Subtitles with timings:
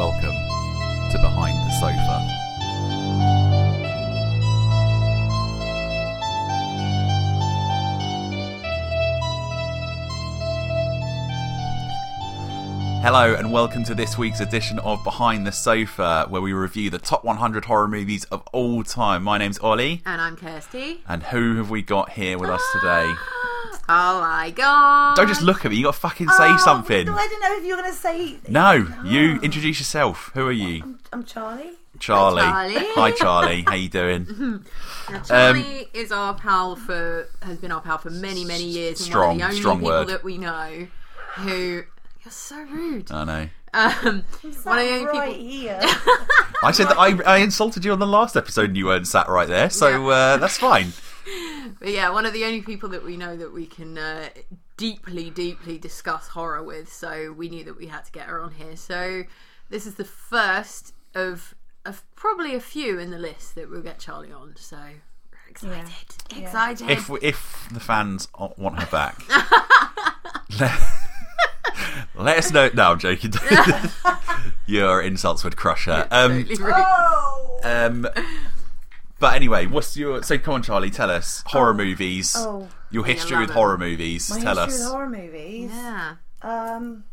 [0.00, 0.32] Welcome
[1.12, 3.30] to Behind the Sofa.
[13.02, 16.98] Hello, and welcome to this week's edition of Behind the Sofa, where we review the
[16.98, 19.22] top 100 horror movies of all time.
[19.22, 21.00] My name's Ollie, And I'm Kirsty.
[21.08, 23.06] and who have we got here with us today?
[23.06, 23.39] Ah!
[23.92, 25.16] Oh my god.
[25.16, 27.08] Don't just look at me, you got to fucking say something.
[27.08, 28.36] Oh, I didn't know if you were going to say.
[28.48, 30.30] No, you introduce yourself.
[30.34, 30.82] Who are you?
[30.82, 31.70] I'm, I'm Charlie.
[31.98, 32.40] Charlie.
[32.42, 32.74] Charlie.
[32.78, 33.62] Hi, Charlie.
[33.62, 34.64] How you doing?
[35.10, 39.00] Now, Charlie Um, is our pal for has been our pal for many, many years
[39.00, 40.08] and Strong, one of the only strong people word.
[40.08, 40.86] that we know
[41.36, 41.82] who
[42.24, 43.10] you're so rude.
[43.10, 43.48] I know.
[43.74, 44.24] Um
[44.62, 45.80] one of the only right people here.
[46.62, 49.28] I said that I, I insulted you on the last episode and you weren't sat
[49.28, 50.14] right there, so Yeah.
[50.14, 50.92] uh, that's fine.
[51.78, 54.28] But yeah, one of the only people that we know that we can uh,
[54.76, 56.92] deeply, deeply discuss horror with.
[56.92, 58.76] So we knew that we had to get her on here.
[58.76, 59.24] So
[59.68, 63.98] this is the first of, of probably a few in the list that we'll get
[63.98, 64.54] Charlie on.
[64.56, 65.86] So we're excited,
[66.34, 66.38] Yeah.
[66.38, 66.90] excited.
[66.90, 69.22] If if the fans want her back,
[70.60, 70.80] let,
[72.14, 72.70] let us know.
[72.74, 73.32] No, I'm joking.
[74.66, 76.06] Your insults would crush her.
[76.10, 77.60] Um, oh.
[77.64, 78.06] um,
[79.20, 80.38] but anyway, what's your so?
[80.38, 82.34] Come on, Charlie, tell us horror movies.
[82.36, 82.68] Oh.
[82.90, 84.28] Your history with horror movies.
[84.30, 84.80] My tell history us.
[84.80, 85.70] with horror movies.
[85.72, 86.16] yeah.
[86.42, 87.04] Um,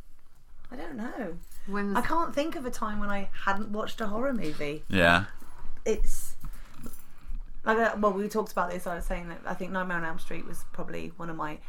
[0.72, 1.38] I don't know.
[1.68, 4.84] When I can't think of a time when I hadn't watched a horror movie.
[4.90, 5.26] Yeah.
[5.86, 6.36] It's
[7.66, 8.88] like uh, well, we talked about this.
[8.88, 11.60] I was saying that I think Nightmare on Elm Street was probably one of my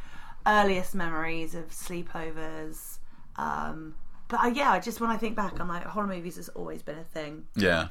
[0.47, 2.99] earliest memories of sleepovers.
[3.35, 3.95] Um,
[4.29, 6.81] but I, yeah, I just when I think back, I'm like horror movies has always
[6.81, 7.45] been a thing.
[7.55, 7.89] Yeah.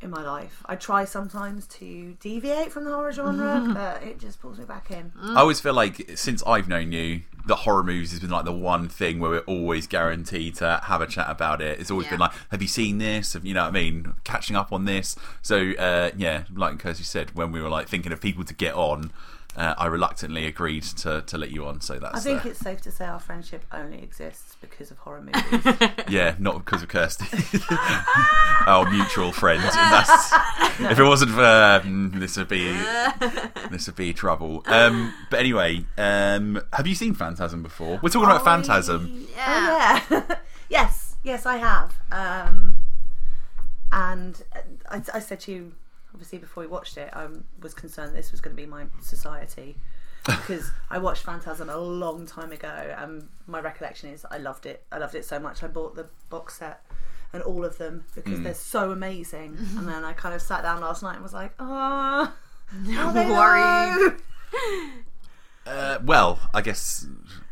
[0.00, 0.62] In my life.
[0.66, 4.90] I try sometimes to deviate from the horror genre, but it just pulls me back
[4.90, 5.12] in.
[5.20, 8.52] I always feel like since I've known you, the horror movies has been like the
[8.52, 11.78] one thing where we're always guaranteed to have a chat about it.
[11.80, 12.12] It's always Yeah.
[12.12, 13.32] been like, have you seen this?
[13.34, 14.14] Have, you know what I mean?
[14.24, 15.16] Catching up on this.
[15.42, 18.74] So uh, yeah, like Kirsty said, when we were like thinking of people to get
[18.74, 19.10] on,
[19.56, 21.80] uh, I reluctantly agreed to, to let you on.
[21.80, 24.98] So that's I think uh, it's safe to say our friendship only exists because of
[24.98, 25.22] horror
[25.52, 25.88] movies.
[26.08, 27.26] yeah, not because of Kirsty,
[28.66, 29.62] our mutual friend.
[29.62, 30.32] And that's
[30.80, 32.72] if it wasn't for um, this would be
[33.70, 34.62] this would be trouble.
[34.66, 38.00] Um, but anyway, um, have you seen Phantasm before?
[38.02, 39.26] We're talking about Phantasm.
[39.36, 40.00] yeah.
[40.10, 40.36] Oh, yeah.
[40.68, 41.94] yes, yes, I have.
[42.10, 42.76] Um,
[43.92, 44.42] and
[44.90, 45.72] I, I said to you,
[46.14, 47.26] obviously, before we watched it, I
[47.60, 49.76] was concerned this was going to be my society.
[50.24, 54.82] because I watched Phantasm a long time ago, and my recollection is I loved it.
[54.90, 55.62] I loved it so much.
[55.62, 56.82] I bought the box set
[57.34, 59.58] and all of them because they're so amazing.
[59.76, 62.32] and then I kind of sat down last night and was like, oh,
[62.84, 64.16] No they worry.
[65.66, 67.06] Uh, well, I guess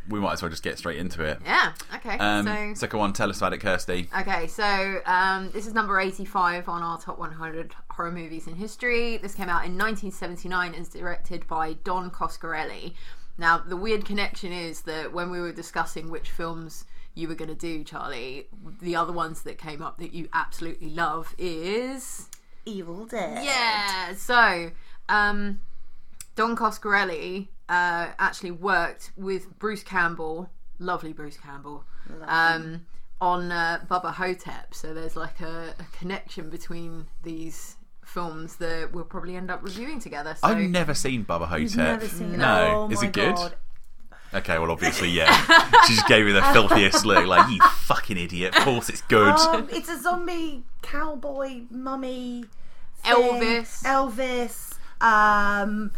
[0.09, 1.39] we might as well just get straight into it.
[1.45, 1.73] Yeah.
[1.95, 2.17] Okay.
[2.17, 4.09] Um, so so go on, tell us about it, Kirsty.
[4.19, 9.17] Okay, so um, this is number 85 on our top 100 horror movies in history.
[9.17, 12.93] This came out in 1979 and is directed by Don Coscarelli.
[13.37, 16.85] Now, the weird connection is that when we were discussing which films
[17.15, 18.47] you were going to do, Charlie,
[18.81, 22.29] the other ones that came up that you absolutely love is.
[22.65, 23.43] Evil Dead.
[23.43, 24.71] Yeah, so
[25.09, 25.59] um,
[26.35, 31.85] Don Coscarelli uh, actually worked with Bruce Campbell, lovely Bruce Campbell,
[32.25, 32.85] um,
[33.21, 34.73] on uh, Bubba Ho-Tep.
[34.73, 39.99] So there's like a, a connection between these films that we'll probably end up reviewing
[39.99, 40.35] together.
[40.35, 41.77] So I've never seen Bubba Ho-Tep.
[41.77, 42.37] Never seen it.
[42.37, 43.35] No, Oh is my it good?
[43.35, 43.55] God.
[44.33, 45.31] Okay, well, obviously, yeah.
[45.85, 48.55] she just gave me the filthiest look, like you fucking idiot.
[48.57, 49.35] Of course, it's good.
[49.35, 52.45] Um, it's a zombie cowboy mummy.
[53.03, 53.13] thing.
[53.13, 53.83] Elvis.
[53.83, 54.73] Elvis.
[54.99, 55.91] Um,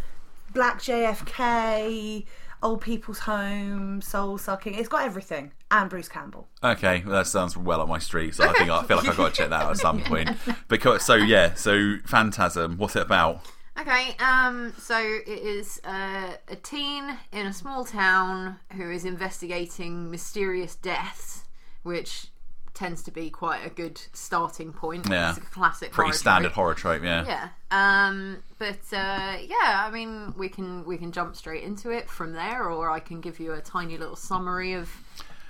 [0.56, 2.24] Black JFK.
[2.62, 4.00] Old people's home.
[4.00, 4.72] Soul sucking.
[4.72, 5.52] It's got everything.
[5.70, 6.48] And Bruce Campbell.
[6.64, 8.34] Okay, well, that sounds well up my street.
[8.34, 10.30] So I think I feel like I've got to check that out at some point.
[10.68, 12.78] Because so yeah, so Phantasm.
[12.78, 13.42] What's it about?
[13.78, 20.10] Okay, um, so it is uh, a teen in a small town who is investigating
[20.10, 21.44] mysterious deaths,
[21.82, 22.28] which
[22.76, 25.08] tends to be quite a good starting point.
[25.08, 25.30] Yeah.
[25.30, 26.54] It's a classic Pretty horror standard trope.
[26.54, 27.24] horror trope, yeah.
[27.26, 27.48] Yeah.
[27.70, 32.34] Um, but uh, yeah, I mean, we can we can jump straight into it from
[32.34, 34.90] there, or I can give you a tiny little summary of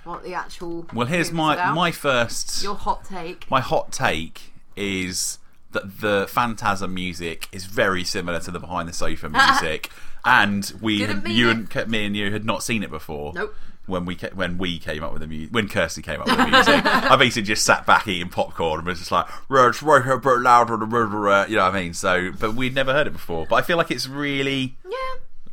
[0.05, 0.87] what the actual.
[0.93, 1.75] Well, here's my about.
[1.75, 3.49] my first your hot take.
[3.51, 5.37] my hot take is
[5.71, 9.29] that the Phantasm music is very similar to the Behind the Sofa
[9.61, 9.91] music,
[10.25, 13.33] and we you and me and you had not seen it before.
[13.33, 13.53] Nope.
[13.87, 16.37] When we ca- when we came up with the music, when Kirsty came up with
[16.37, 20.17] the music, I basically just sat back eating popcorn and was just like, "It's a
[20.17, 21.93] bit louder," you know what I mean?
[21.93, 23.47] So, but we'd never heard it before.
[23.49, 24.91] But I feel like it's really, Yeah.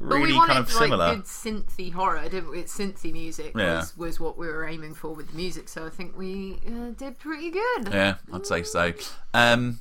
[0.01, 1.15] But really we kind of like similar.
[1.15, 2.65] good synthy horror, didn't we?
[2.65, 3.77] Synthy music Yeah.
[3.79, 5.69] was, was what we were aiming for with the music.
[5.69, 7.89] So I think we uh, did pretty good.
[7.93, 8.93] Yeah, I'd say so.
[9.33, 9.79] Um,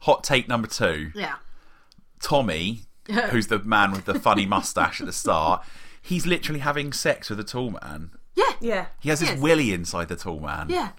[0.00, 1.34] hot take number two: Yeah.
[2.20, 2.82] Tommy,
[3.30, 5.64] who's the man with the funny mustache at the start.
[6.06, 8.10] He's literally having sex with a tall man.
[8.34, 8.52] Yeah.
[8.60, 8.86] Yeah.
[9.00, 9.40] He has his Yes.
[9.40, 10.66] willy inside the tall man.
[10.70, 10.90] Yeah.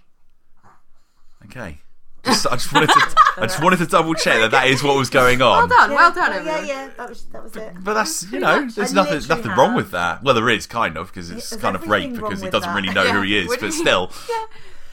[1.45, 1.79] Okay.
[2.25, 3.15] Just, I just wanted to.
[3.37, 5.59] I just wanted to double check that that is what was going on.
[5.59, 5.91] Well done.
[5.91, 7.73] Well done, oh, Yeah, yeah, that was that was it.
[7.81, 10.23] But that's you know, there's I nothing literally nothing wrong with that.
[10.23, 12.75] Well, there is kind of because it's There's kind of rape because he doesn't that.
[12.75, 14.11] really know who he is, but do you- still.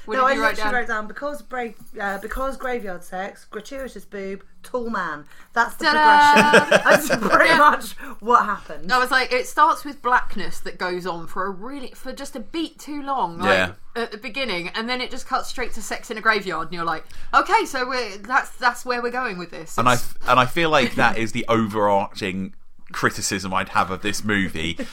[0.05, 0.09] Yeah.
[0.09, 0.81] What no, did I you write literally down?
[0.81, 5.25] wrote down because brave, uh, because graveyard sex, gratuitous boob, tall man.
[5.53, 6.61] That's the Ta-da!
[6.61, 6.85] progression.
[6.85, 7.59] That's pretty Yeah.
[7.59, 8.93] much what happened.
[8.93, 12.37] I was like, it starts with blackness that goes on for a really for just
[12.37, 13.73] a beat too long, like, Yeah.
[13.97, 16.75] at the beginning, and then it just cuts straight to sex in a graveyard, and
[16.75, 19.77] you're like, okay, so we're that's that's where we're going with this.
[19.79, 19.97] And I
[20.29, 22.55] and I feel like that is the overarching
[22.93, 24.79] criticism I'd have of this movie.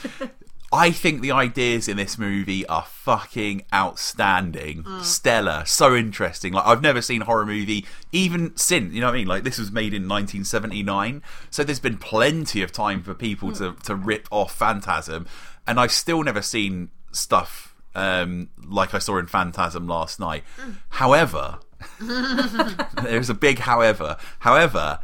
[0.74, 5.04] I think the ideas in this movie are fucking outstanding, mm.
[5.04, 6.54] stellar, so interesting.
[6.54, 9.28] Like I've never seen a horror movie even since you know what I mean.
[9.28, 13.58] Like this was made in 1979, so there's been plenty of time for people mm.
[13.58, 15.28] to to rip off Phantasm,
[15.68, 20.44] and I've still never seen stuff um, like I saw in Phantasm last night.
[20.58, 20.76] Mm.
[20.90, 21.60] However,
[23.04, 24.18] there's a big however.
[24.40, 25.00] However,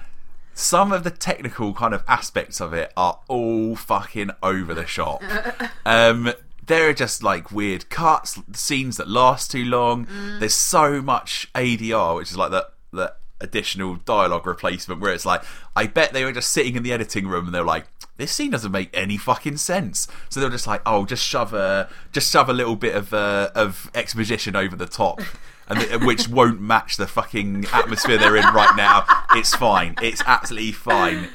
[0.58, 5.22] some of the technical kind of aspects of it are all fucking over the shop.
[5.86, 6.34] Um,
[6.66, 10.06] there are just like weird cuts, scenes that last too long.
[10.40, 15.44] There's so much ADR, which is like the the additional dialogue replacement, where it's like,
[15.78, 17.86] I bet they were just sitting in the editing room and they're like,
[18.18, 20.10] this scene doesn't make any fucking sense.
[20.28, 23.52] So they're just like, oh, just shove a just shove a little bit of uh,
[23.56, 25.22] of exposition over the top.
[25.70, 29.06] And the, which won't match the fucking atmosphere they're in right now.
[29.32, 29.96] It's fine.
[30.02, 31.30] It's absolutely fine.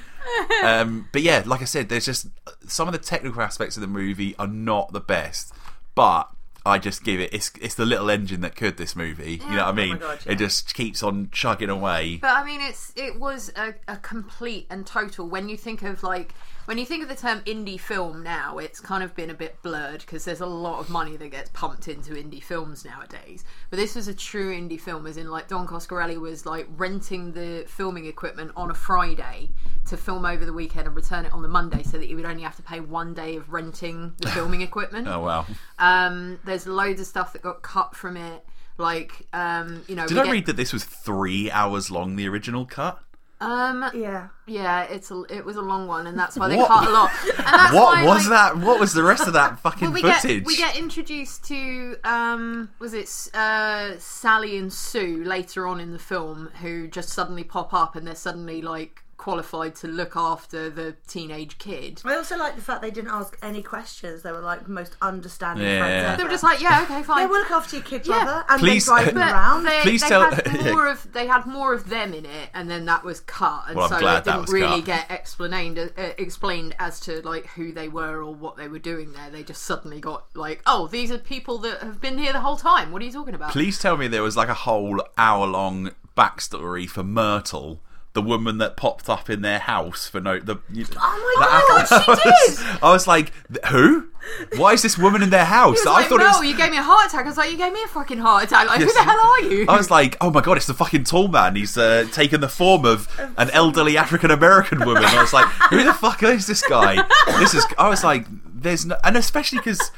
[0.65, 2.29] Um, but yeah, like I said, there's just
[2.67, 5.53] some of the technical aspects of the movie are not the best,
[5.95, 6.31] but
[6.65, 7.35] I just give it.
[7.35, 9.33] It's it's the little engine that could this movie.
[9.33, 9.99] You know what I mean?
[9.99, 10.33] God, yeah.
[10.33, 12.19] It just keeps on chugging away.
[12.19, 15.29] But I mean, it's it was a, a complete and total.
[15.29, 16.35] When you think of like
[16.67, 19.61] when you think of the term indie film now, it's kind of been a bit
[19.63, 23.45] blurred because there's a lot of money that gets pumped into indie films nowadays.
[23.71, 27.33] But this was a true indie film, as in like Don Coscarelli was like renting
[27.33, 29.51] the filming equipment on a Friday
[29.87, 32.25] to film over the weekend and return it on the Monday, so that he would
[32.27, 35.09] only have to pay one day of renting the filming equipment.
[35.09, 35.47] Oh wow!
[35.79, 38.45] Um, there's loads of stuff that got cut from it.
[38.79, 42.17] Like, um, you know, Did I get- read that this was three hours long?
[42.17, 42.99] The original cut.
[43.43, 44.29] Um, yeah.
[44.47, 46.69] yeah, it's a, it was a long one, and that's why they What?
[46.69, 47.11] cut a lot.
[47.25, 48.57] And that's What why, was like, that?
[48.65, 50.39] What was the rest of that fucking Well, we footage?
[50.41, 55.93] get we get introduced to um, was it uh, Sally and Sue later on in
[55.93, 60.69] the film, who just suddenly pop up, and they're suddenly like qualified to look after
[60.69, 62.03] the teenage kid.
[62.05, 64.23] I also like the fact they didn't ask any questions.
[64.23, 65.79] They were like most understanding Yeah.
[65.79, 66.17] friends ever.
[66.17, 67.21] They were just like, yeah, okay, fine.
[67.21, 68.25] yeah, we'll look after your kid, Yeah.
[68.25, 69.65] brother, and Please- then drive them But around.
[69.65, 72.69] they, Please they tell- had more of they had more of them in it, and
[72.69, 74.87] then that was cut, and Well, I'm so glad it that didn't was really cut.
[74.87, 75.89] get explained uh,
[76.19, 79.31] explained as to like who they were or what they were doing there.
[79.31, 82.57] They just suddenly got like, oh, these are people that have been here the whole
[82.57, 82.91] time.
[82.91, 83.53] What are you talking about?
[83.53, 87.81] Please tell me there was like a whole hour long backstory for Myrtle,
[88.15, 90.57] the woman that popped up in their house for no the.
[90.71, 92.83] You, oh my god, I she was, did!
[92.83, 93.33] I was like,
[93.67, 94.09] who?
[94.57, 95.85] Why is this woman in their house?
[95.85, 96.45] I thought no, it was.
[96.45, 97.25] you gave me a heart attack.
[97.25, 98.69] I was like, you gave me a fucking heart attack.
[98.69, 98.93] Like, Yes.
[98.93, 99.67] who the hell are you?
[99.69, 101.57] I was like, oh my god, it's the fucking tall man.
[101.57, 105.05] He's uh, taken the form of an elderly African American woman.
[105.05, 107.05] I was like, who the fuck is this guy?
[107.39, 107.67] This is.
[107.79, 109.91] I was like, there's no, and especially because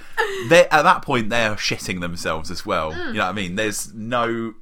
[0.49, 2.93] they at that point they are shitting themselves as well.
[2.93, 3.09] Hmm.
[3.09, 3.57] You know what I mean?
[3.57, 4.55] There's no,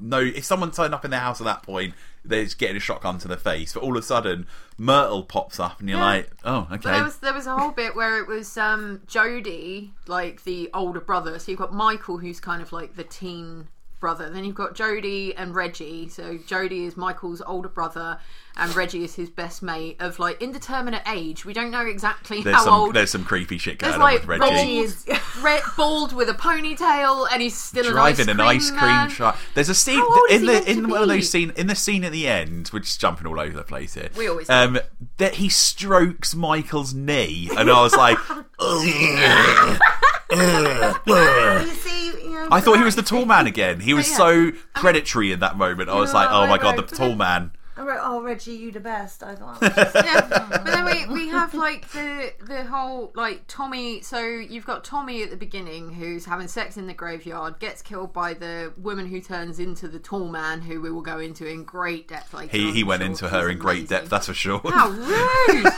[0.00, 0.18] no.
[0.20, 3.18] If someone turned up in their house at that point, they're just getting a shotgun
[3.18, 3.72] to the face.
[3.74, 4.46] But all of a sudden,
[4.78, 6.04] Myrtle pops up, and you're Yeah.
[6.04, 6.90] like, oh, But okay.
[6.96, 11.00] there was there was a whole bit where it was um, Jody, like the older
[11.00, 11.38] brother.
[11.38, 13.68] So you've got Michael, who's kind of like the teen
[14.00, 14.30] brother.
[14.30, 16.08] Then you've got Jody and Reggie.
[16.08, 18.18] So Jody is Michael's older brother,
[18.56, 21.44] and Reggie is his best mate of like indeterminate age.
[21.44, 22.94] We don't know exactly There's how some old.
[22.94, 24.42] there's some creepy shit going on like with Reggie.
[24.54, 25.06] Reggie is-
[25.42, 29.08] re- bald with a ponytail, and he's still driving an an ice ice cream, cream
[29.10, 29.38] truck.
[29.54, 32.26] There's a scene in the in one of those scene in the scene at the
[32.26, 34.08] end, which is jumping all over the place here.
[34.16, 34.80] We always um
[35.18, 38.18] that he strokes Michael's knee, and I was like.
[40.32, 43.80] You see, you know, I thought he was the tall man again.
[43.80, 44.16] He was yeah.
[44.16, 45.88] so predatory in that moment.
[45.88, 47.52] I was know, like, oh I my god, know, the tall man.
[47.76, 50.84] I wrote, "Oh, Reggie, you the best." I thought, that was just- yeah, but then
[50.84, 54.02] we, we have like the the whole like Tommy.
[54.02, 58.12] So you've got Tommy at the beginning who's having sex in the graveyard, gets killed
[58.12, 61.64] by the woman who turns into the tall man, who we will go into in
[61.64, 62.54] great depth later.
[62.54, 63.10] He on, he I'm went sure.
[63.10, 63.96] into her He's in great amazing.
[63.96, 64.60] depth, that's for sure.
[64.66, 65.66] How rude!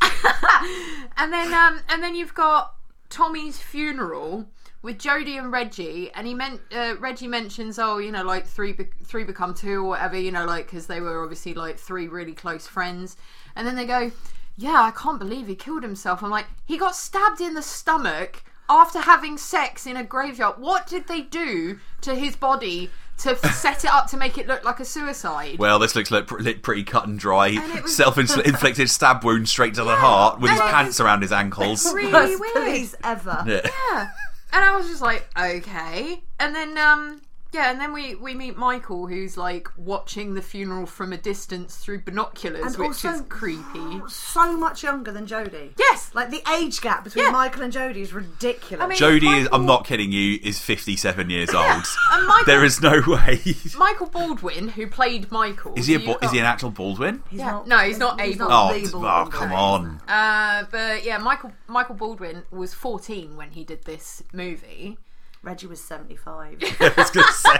[1.18, 2.74] and then um and then you've got
[3.14, 4.44] Tommy's funeral
[4.82, 8.72] with Jody and Reggie, and he meant uh, Reggie mentions, oh, you know, like three
[8.72, 12.08] be- three become two or whatever, you know, like because they were obviously like three
[12.08, 13.16] really close friends,
[13.54, 14.10] and then they go,
[14.56, 16.24] yeah, I can't believe he killed himself.
[16.24, 20.58] I'm like, he got stabbed in the stomach after having sex in a graveyard.
[20.58, 22.90] What did they do to his body?
[23.18, 25.58] To set it up to make it look like a suicide.
[25.58, 27.48] Well, this looks like pr- pretty cut and dry.
[27.48, 31.22] it was- Self-inflicted stab wound straight to the heart with his And it pants around
[31.22, 31.90] his ankles.
[31.94, 32.52] really Worst weird.
[32.54, 33.44] police ever.
[33.46, 33.60] Yeah.
[33.92, 34.08] Yeah.
[34.52, 36.22] And I was just like, okay.
[36.38, 37.20] And then um
[37.54, 41.76] yeah, and then we we meet Michael who's like watching the funeral from a distance
[41.76, 44.02] through binoculars, And which also- is creepy.
[44.08, 45.72] So much younger than Jody.
[45.78, 46.10] Yes.
[46.12, 47.30] Like the age gap between Yeah.
[47.30, 48.84] Michael and Jody is ridiculous.
[48.84, 51.64] I mean- Jody is, I'm not kidding you, is 57 years old.
[52.12, 53.40] And Michael, There is no way.
[53.78, 55.72] Michael Baldwin, who played Michael.
[55.76, 57.22] Is he a you Bo- is he an actual Baldwin?
[57.30, 57.62] He's yeah.
[57.66, 58.48] No, he's not he's able.
[58.48, 59.32] not Oh, the oh, Baldwin.
[59.32, 60.00] come on.
[60.08, 64.98] Uh, but yeah, Michael Michael Baldwin was 14 when he did this movie.
[65.44, 66.58] Reggie was 75.
[66.80, 67.58] I was going to say.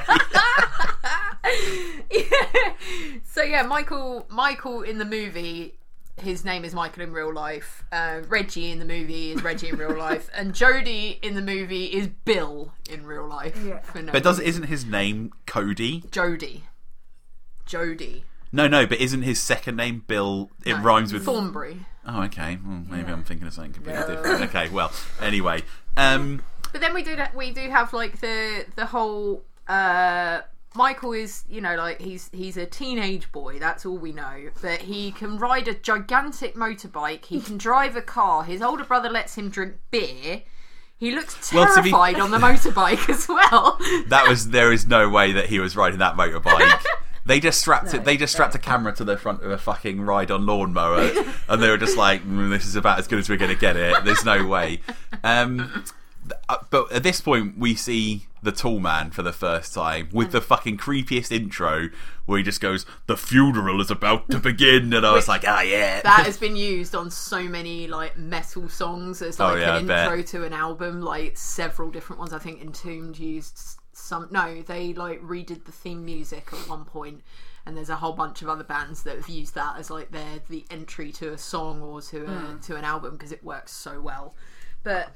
[3.24, 5.74] so yeah, Michael Michael in the movie,
[6.16, 7.84] his name is Michael in real life.
[7.92, 11.86] Uh, Reggie in the movie is Reggie in real life, and Jody in the movie
[11.86, 13.56] is Bill in real life.
[13.64, 13.80] Yeah.
[13.94, 14.48] no But does reason.
[14.50, 16.04] isn't his name Cody?
[16.10, 16.64] Jody.
[17.66, 18.24] Jody.
[18.52, 20.50] No, no, but isn't his second name Bill?
[20.64, 21.24] It No, rhymes with.
[21.24, 21.86] Thornbury.
[22.06, 22.58] Oh, okay.
[22.64, 24.42] Well, maybe I'm thinking of something completely different.
[24.44, 25.62] Okay, well, anyway.
[25.96, 26.42] Um,
[26.74, 27.36] But then we do that.
[27.36, 29.44] We do have like the the whole.
[29.68, 30.40] Uh,
[30.76, 33.60] Michael is, you know, like he's he's a teenage boy.
[33.60, 34.50] That's all we know.
[34.60, 37.26] But he can ride a gigantic motorbike.
[37.26, 38.42] He can drive a car.
[38.42, 40.42] His older brother lets him drink beer.
[40.98, 43.78] He looks Well, be- terrified on the motorbike as well.
[44.08, 46.84] that was there is no way that he was riding that motorbike.
[47.26, 48.04] They just strapped it.
[48.04, 51.10] They just strapped a camera to the front of a fucking ride-on lawnmower,
[51.48, 53.58] and they were just like, mm, "This is about as good as we're going to
[53.58, 54.80] get it." There's no way.
[55.22, 55.86] Um, th-
[56.70, 60.40] but at this point, we see the tall man for the first time with the
[60.40, 61.88] fucking creepiest intro,
[62.26, 65.60] where he just goes, "The funeral is about to begin," and I was like, "Ah,
[65.62, 69.74] yeah." that has been used on so many like metal songs as like Oh, yeah,
[69.74, 70.12] I an bet.
[70.12, 71.00] intro to an album.
[71.00, 72.32] Like several different ones.
[72.32, 74.28] I think Entombed used some.
[74.30, 77.22] No, they like redid the theme music at one point,
[77.66, 80.40] and there's a whole bunch of other bands that have used that as like their
[80.48, 82.58] the entry to a song or to a, Hmm.
[82.60, 84.34] to an album because it works so well.
[84.82, 85.12] But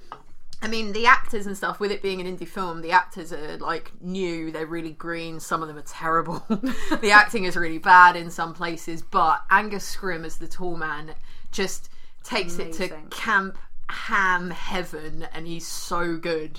[0.60, 3.56] I mean, the actors and stuff, with it being an indie film, the actors are
[3.58, 6.44] like new, they're really green, some of them are terrible.
[6.48, 11.14] the acting is really bad in some places, but Angus Scrimm as the tall man
[11.52, 11.90] just
[12.24, 13.56] takes it to camp
[13.88, 16.58] ham heaven, and he's so good.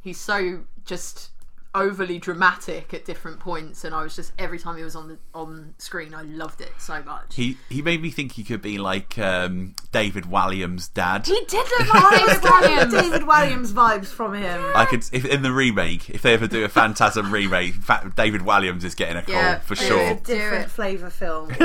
[0.00, 1.30] He's so just
[1.74, 5.18] overly dramatic at different points, and I was just every time he was on the
[5.34, 7.34] on screen, I loved it so much.
[7.34, 11.26] He he made me think he could be like um, David Walliams' dad.
[11.26, 12.90] He did look like David Walliams.
[12.90, 14.60] David Walliams vibes from him.
[14.74, 18.42] I could, if in the remake, if they ever do a Phantasm remake, fa- David
[18.42, 20.12] Walliams is getting a call Yeah, for sure.
[20.12, 21.50] A different flavour film.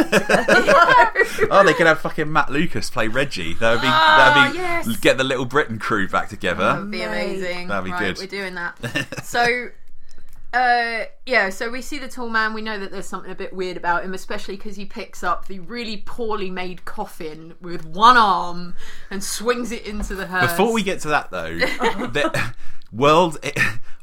[1.51, 3.53] Oh, they could have fucking Matt Lucas play Reggie.
[3.55, 4.99] That would be Ah, that'd be yes.
[4.99, 6.63] get the Little Britain crew back together.
[6.73, 7.67] That'd be amazing.
[7.67, 8.17] That'd be right, good.
[8.17, 9.25] We're doing that.
[9.25, 9.69] so,
[10.53, 11.49] uh, yeah.
[11.49, 12.53] So we see the tall man.
[12.53, 15.47] We know that there's something a bit weird about him, especially because he picks up
[15.47, 18.75] the really poorly made coffin with one arm
[19.11, 20.51] and swings it into the hearse.
[20.51, 22.53] Before we get to that though, the
[22.91, 23.37] world.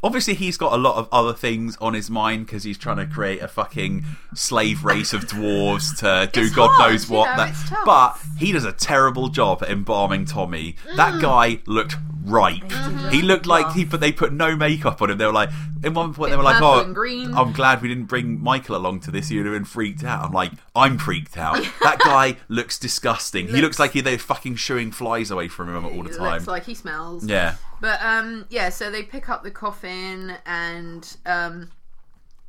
[0.05, 3.07] obviously, he's got a lot of other things on his mind because he's trying to
[3.07, 7.37] create a fucking slave race of dwarves to do It's God hard, knows you what.
[7.37, 10.77] know, that- but he does a terrible job at embalming Tommy.
[10.89, 10.97] Mm.
[10.97, 12.63] That guy looked ripe.
[12.63, 13.09] Mm-hmm.
[13.11, 15.19] He looked like he, but they put no makeup on him.
[15.19, 15.51] They were like,
[15.85, 19.01] in one point, they were like, "Oh, green." I'm glad we didn't bring Michael along
[19.01, 19.31] to this.
[19.31, 23.47] You'd have been freaked out." I'm like, "I'm freaked out." that guy looks disgusting.
[23.47, 26.33] He looks Looks- like he, they're fucking shooing flies away from him all the time.
[26.35, 27.27] looks like he smells.
[27.27, 27.57] yeah.
[27.81, 28.71] But um, yeah.
[28.71, 31.71] So they pick up the coffin and um.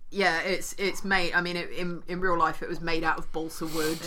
[0.09, 1.33] Yeah, it's it's made.
[1.33, 3.99] I mean, it, in in real life, it was made out of balsa wood,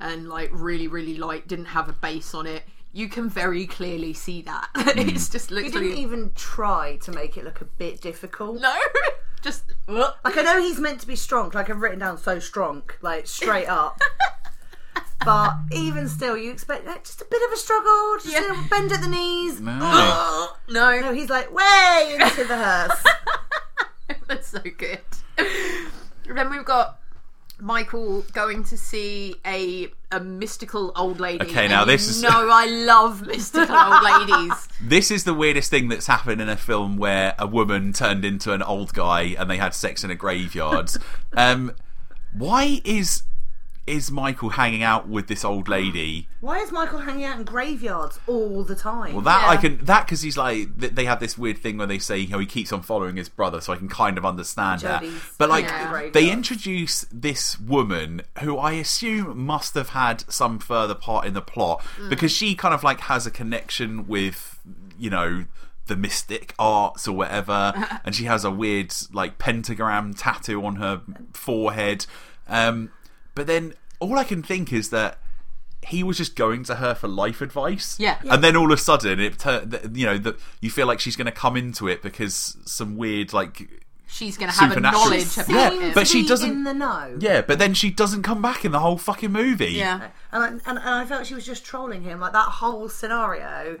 [0.00, 1.46] and like really, really light.
[1.46, 2.64] Didn't have a base on it.
[2.92, 4.68] You can very clearly see that.
[4.76, 4.98] Hmm.
[5.10, 8.60] it's just He literally didn't even try to make it look a bit difficult.
[8.60, 8.74] no,
[9.42, 11.50] just Like I know he's meant to be strong.
[11.54, 14.00] Like I've written down so strong, like straight up.
[15.24, 18.40] but even still, you expect like, just a bit of a struggle, just Yeah.
[18.40, 19.60] a little bend at the knees.
[19.60, 19.78] No.
[20.68, 21.00] no.
[21.00, 23.04] No, he's like way into the hearse.
[24.28, 25.00] That's so good.
[26.26, 26.98] then we've got
[27.58, 31.46] Michael going to see a a mystical old lady.
[31.46, 34.68] Okay, now this is- No, I love mystical old ladies.
[34.80, 38.52] This is the weirdest thing that's happened in a film where a woman turned into
[38.52, 40.90] an old guy and they had sex in a graveyard.
[41.36, 41.72] um,
[42.32, 43.22] why is
[43.86, 46.28] is Michael hanging out with this old lady?
[46.40, 49.12] Why is Michael hanging out in graveyards all the time?
[49.14, 49.48] Well, that Yeah.
[49.48, 52.26] I can that because he's like th- they have this weird thing where they say
[52.26, 55.04] how he keeps on following his brother, so I can kind of understand that.
[55.38, 56.10] But like Yeah.
[56.12, 61.42] they introduce this woman who I assume must have had some further part in the
[61.42, 62.08] plot Mm.
[62.10, 64.58] because she kind of like has a connection with
[64.98, 65.44] you know
[65.86, 67.72] the mystic arts or whatever,
[68.04, 71.02] and she has a weird like pentagram tattoo on her
[71.32, 72.06] forehead.
[72.48, 72.90] Um,
[73.36, 75.18] but then all I can think is that
[75.86, 77.96] he was just going to her for life advice.
[78.00, 78.18] Yeah.
[78.28, 79.44] And then all of a sudden, it
[79.94, 83.32] you know that you feel like she's going to come into it because some weird
[83.32, 83.68] like
[84.08, 85.94] She's going to have a Supernatural- knowledge about Yeah, it.
[85.94, 87.16] but she doesn't- in the know.
[87.20, 87.40] yeah.
[87.42, 89.72] But then she doesn't come back in the whole fucking movie.
[89.72, 90.08] yeah.
[90.32, 92.20] and I, and, and I felt she was just trolling him.
[92.20, 93.78] Like that whole scenario,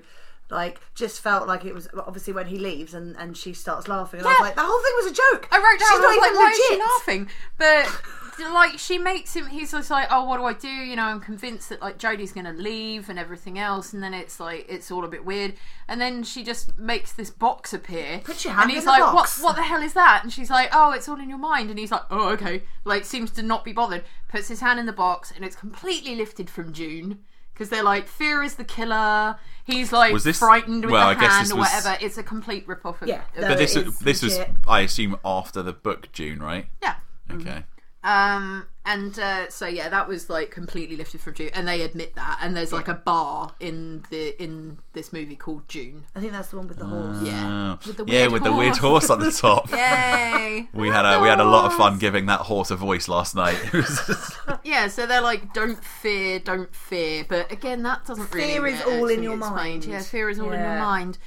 [0.50, 4.18] like just felt like it was obviously when he leaves and, and she starts laughing.
[4.20, 4.44] And I was Yeah.
[4.46, 5.48] like, the whole thing was a joke.
[5.50, 6.86] I wrote down, She's I not was like, even why is she legit.
[6.86, 7.28] laughing?
[7.58, 8.02] But
[8.38, 9.46] like, she makes him.
[9.46, 10.68] He's just like, oh, what do I do?
[10.68, 14.14] You know, I'm convinced that like Jody's going to leave and everything else, and then
[14.14, 15.54] it's like it's all a bit weird.
[15.88, 18.20] And then she just makes this box appear.
[18.24, 19.38] Put your hand and he's in the like, box.
[19.40, 19.44] what?
[19.50, 20.20] What the hell is that?
[20.22, 21.70] And she's like, oh, it's all in your mind.
[21.70, 22.62] And he's like, oh, okay.
[22.84, 24.04] Like, seems to not be bothered.
[24.28, 27.20] Puts his hand in the box, and it's completely lifted from Dune.
[27.52, 29.36] Because they're like, fear is the killer.
[29.64, 31.96] He's like Was this- frightened with well, I the guess hand this or was- whatever.
[32.04, 33.08] It's a complete rip off of.
[33.08, 34.38] Yeah, of- But this It's this was.
[34.68, 36.66] I assume after the book Dune, right?
[36.82, 36.96] yeah.
[37.30, 37.44] Okay.
[37.44, 37.60] Mm-hmm.
[38.06, 42.14] Um, and uh, so yeah, that was like completely lifted from Dune, and they admit
[42.14, 42.38] that.
[42.40, 46.04] And there's like a bar in the in this movie called Dune.
[46.14, 47.20] I think that's the one with the horse.
[47.20, 47.78] Yeah, Oh.
[47.84, 49.08] With the yeah, weird with the weird horse.
[49.08, 49.68] horse on the top.
[49.72, 50.68] Yay!
[50.72, 53.34] We had a we had a lot of fun giving that horse a voice last
[53.34, 53.58] night.
[54.62, 57.24] Yeah, so they're like, don't fear, don't fear.
[57.28, 58.48] But again, that doesn't really.
[58.52, 59.54] Fear is all in your explained.
[59.82, 59.84] mind.
[59.84, 61.18] Yeah, fear is all in your mind.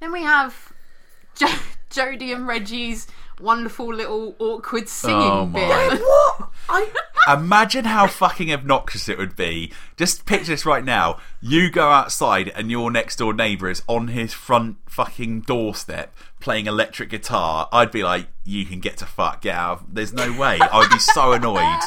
[0.00, 0.72] Then we have
[1.36, 1.46] jo-
[1.90, 3.06] Jody and Reggie's
[3.40, 5.58] wonderful little awkward oh singing Oh my.
[5.90, 6.00] bit.
[6.38, 6.50] What?
[6.68, 9.72] I Imagine how fucking obnoxious it would be.
[9.96, 11.18] Just picture this right now.
[11.40, 16.66] You go outside and your next door neighbour is on his front fucking doorstep playing
[16.66, 17.68] electric guitar.
[17.72, 19.80] I'd be like, you can get to fuck, get out.
[19.80, 20.58] of- There's no way.
[20.60, 21.80] I would be so annoyed.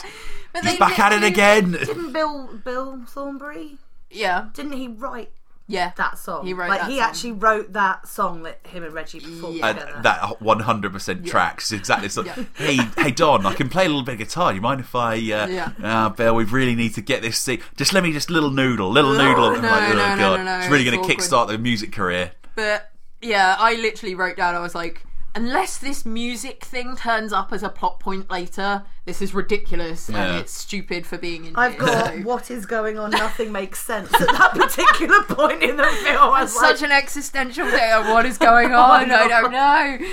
[0.54, 1.72] But He's they back at it again.
[1.72, 3.78] didn't Bill Bill Thornbury
[4.10, 5.30] Yeah, didn't he write
[5.68, 5.92] yeah.
[5.98, 6.46] that song?
[6.46, 7.06] He wrote like that he song.
[7.10, 9.74] actually wrote that song that him and Reggie performed Yeah.
[9.74, 9.92] together.
[9.96, 12.10] And that 100% tracks exactly.
[12.10, 12.36] So, Yeah.
[12.56, 14.54] hey, hey, Don, I can play a little bit of guitar.
[14.54, 15.16] You mind if I?
[15.16, 15.72] Uh, Yeah.
[15.84, 17.38] uh, Bill, we really need to get this.
[17.38, 19.46] See, just let me just little noodle, little noodle.
[19.56, 20.38] I'm no, like, oh, no, no, God.
[20.38, 21.18] no, no, It's really it's going to awkward.
[21.18, 22.32] kickstart the music career.
[22.56, 22.90] But
[23.22, 24.56] yeah, I literally wrote down.
[24.56, 25.04] I was like,
[25.36, 30.24] unless this music thing turns up as a plot point later, this is ridiculous Yeah.
[30.26, 31.56] and it's stupid for being in.
[31.56, 31.82] I've here.
[31.86, 33.12] got So- what is going on.
[33.12, 36.34] Nothing makes sense at that particular point in the film.
[36.34, 39.12] I was such like, an existential day of what is going on.
[39.12, 40.08] I don't know.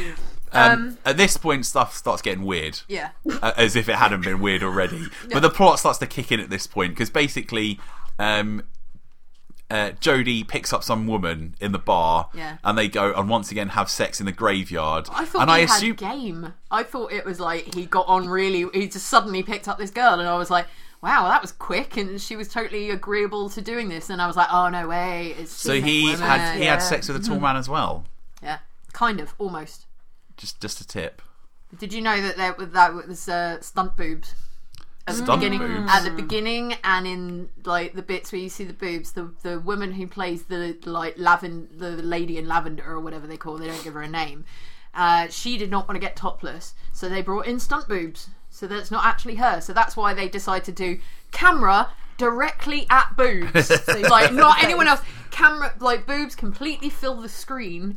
[0.52, 2.80] Um, Um, at this point, stuff starts getting weird.
[2.86, 3.10] yeah,
[3.42, 5.06] uh, as if it hadn't been weird already.
[5.32, 7.80] But the plot starts to kick in at this point because basically,
[8.20, 8.62] um,
[9.70, 12.58] uh, Jody picks up some woman in the bar, Yeah.
[12.62, 15.08] and they go and once again have sex in the graveyard.
[15.10, 16.54] I thought and he I had assume game.
[16.70, 18.66] I thought it was like he got on really.
[18.74, 20.66] He just suddenly picked up this girl, and I was like.
[21.02, 24.08] Wow, that was quick, and she was totally agreeable to doing this.
[24.08, 25.74] And I was like, "Oh no way!" It's so.
[25.78, 26.20] He woman.
[26.20, 26.70] had he yeah.
[26.70, 28.06] had sex with a tall man as well.
[28.42, 28.60] yeah,
[28.94, 29.84] kind of, almost.
[30.38, 31.20] Just just a tip.
[31.78, 34.34] Did you know that there that was uh, stunt boobs?
[35.06, 35.90] At the Stunt beginning, boobs?
[35.92, 39.60] at the beginning, and in like the bits where you see the boobs, the the
[39.60, 43.66] woman who plays the like lavender, the lady in lavender or whatever they call, they
[43.66, 44.46] don't give her a name.
[44.94, 48.30] Uh, she did not want to get topless, so they brought in stunt boobs.
[48.48, 49.60] So that's not actually her.
[49.60, 51.00] So that's why they decided to do
[51.32, 53.70] camera directly at boobs.
[54.08, 55.00] like not anyone else.
[55.30, 57.96] Camera like boobs completely fill the screen.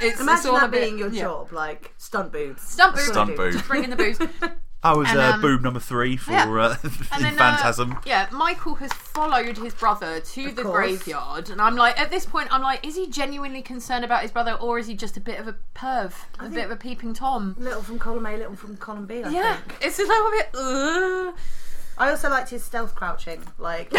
[0.00, 1.22] It's, it's imagine all a that bit- being your yeah.
[1.22, 2.60] job, like stunt boobs.
[2.62, 3.06] Stunt boobs.
[3.06, 3.54] Stunt boobs.
[3.54, 4.18] Just bring in the boobs.
[4.84, 6.44] I was And, uh, um, boob number three for yeah.
[6.50, 7.98] uh, And in then, uh, Phantasm.
[8.04, 10.74] yeah, Michael has followed his brother to the course.
[10.74, 14.32] graveyard, and I'm like, at this point, I'm like, is he genuinely concerned about his
[14.32, 17.14] brother, or is he just a bit of a perv, a bit of a peeping
[17.14, 17.54] tom?
[17.58, 19.22] Little from column A, little from column B.
[19.22, 19.78] I Yeah, think.
[19.82, 20.48] it's a little bit.
[20.52, 21.32] Uh,
[21.98, 23.42] I also liked his stealth crouching.
[23.58, 23.92] Like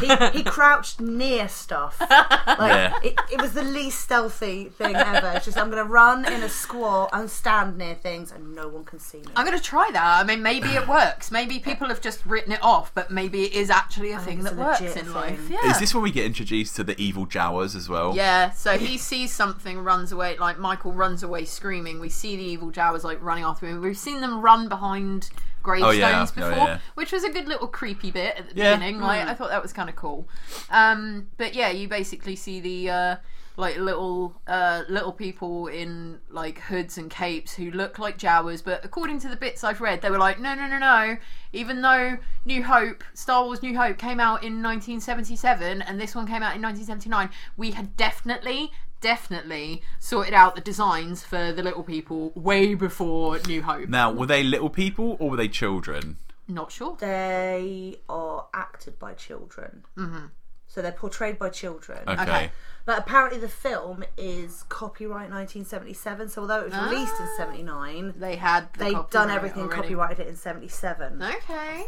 [0.00, 2.00] he, he crouched near stuff.
[2.00, 2.10] Like
[2.58, 2.94] Yeah.
[3.02, 5.32] it, it was the least stealthy thing ever.
[5.36, 8.84] It's just I'm gonna run in a squat and stand near things and no one
[8.84, 9.26] can see me.
[9.36, 10.20] I'm gonna try that.
[10.20, 11.30] I mean, maybe it works.
[11.30, 14.50] Maybe people have just written it off, but maybe it is actually a thing it's
[14.50, 15.14] that a works legit in thing.
[15.14, 15.48] life.
[15.50, 15.70] Yeah.
[15.70, 18.14] Is this when we get introduced to the evil Jawas as well?
[18.16, 20.36] Yeah, so he sees something, runs away.
[20.38, 22.00] Like Michael runs away screaming.
[22.00, 23.80] We see the evil Jawas like running after him.
[23.80, 25.30] We've seen them run behind
[25.66, 26.22] gravestones yeah.
[26.22, 26.78] Oh, before, yeah.
[26.94, 28.74] which was a good little creepy bit at the Yeah.
[28.76, 29.00] beginning.
[29.00, 30.28] Like I thought that was kind of cool.
[30.70, 33.16] Um, but yeah, you basically see the uh,
[33.56, 38.84] like little uh, little people in like hoods and capes who look like Jawas, but
[38.84, 41.16] according to the bits I've read, they were like, no, no, no, no.
[41.52, 46.26] Even though New Hope, Star Wars New Hope, came out in 1977 and this one
[46.26, 48.72] came out in 1979, we had definitely.
[49.00, 53.88] Definitely sorted out the designs for the little people way before New Hope.
[53.88, 56.16] Now, were they little people or were they children?
[56.48, 56.96] Not sure.
[56.98, 59.84] They are acted by children.
[59.96, 60.26] Mm-hmm.
[60.68, 62.00] So they're portrayed by children.
[62.08, 62.22] Okay.
[62.22, 62.50] Okay.
[62.84, 66.28] But apparently the film is copyright 1977.
[66.30, 69.82] So although it was released in 79, They had the they'd done copyright everything, already.
[69.82, 71.22] copyrighted it in 77.
[71.22, 71.86] Okay.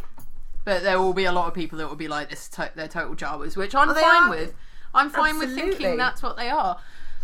[0.64, 2.48] But there will be a lot of people that will be like this.
[2.50, 4.30] To- they're total Jawas, which I'm Oh, they fine are.
[4.30, 4.54] with.
[4.94, 6.79] I'm fine with thinking that's what they are.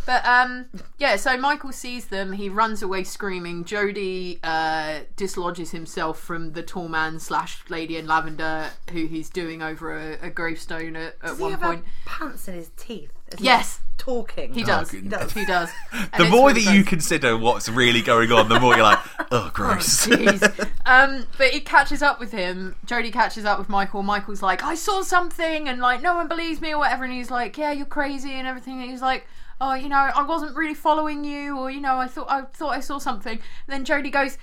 [0.07, 0.66] But um,
[0.98, 1.16] yeah.
[1.16, 2.33] So Michael sees them.
[2.33, 3.64] He runs away screaming.
[3.64, 9.62] Jody uh, dislodges himself from the tall man slash lady in lavender, who he's doing
[9.62, 11.85] over a, a gravestone at, at Does he one have point.
[12.05, 13.12] pants in his teeth?
[13.34, 13.80] As he's Yes.
[13.98, 14.52] talking.
[14.54, 14.90] He does.
[14.90, 15.02] good.
[15.04, 15.32] He does.
[15.32, 15.70] He does.
[15.92, 18.82] And The it's more really that you consider what's really going on, the more you're
[18.82, 18.98] like,
[19.32, 20.06] oh, gross.
[20.06, 20.68] Jeez.
[20.86, 22.74] um, but he catches up with him.
[22.84, 24.02] Jody catches up with Michael.
[24.02, 27.04] Michael's like, I saw something, and like, no one believes me or whatever.
[27.04, 28.80] And he's like, Yeah, you're crazy and everything.
[28.82, 29.26] And he's like,
[29.60, 32.70] Oh, you know, I wasn't really following you, or you know, I thought I thought
[32.76, 33.32] I saw something.
[33.38, 34.36] And then Jody goes,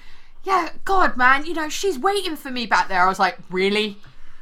[0.44, 3.04] Yeah, God, man, you know, she's waiting for me back there.
[3.04, 3.98] I was like, Really?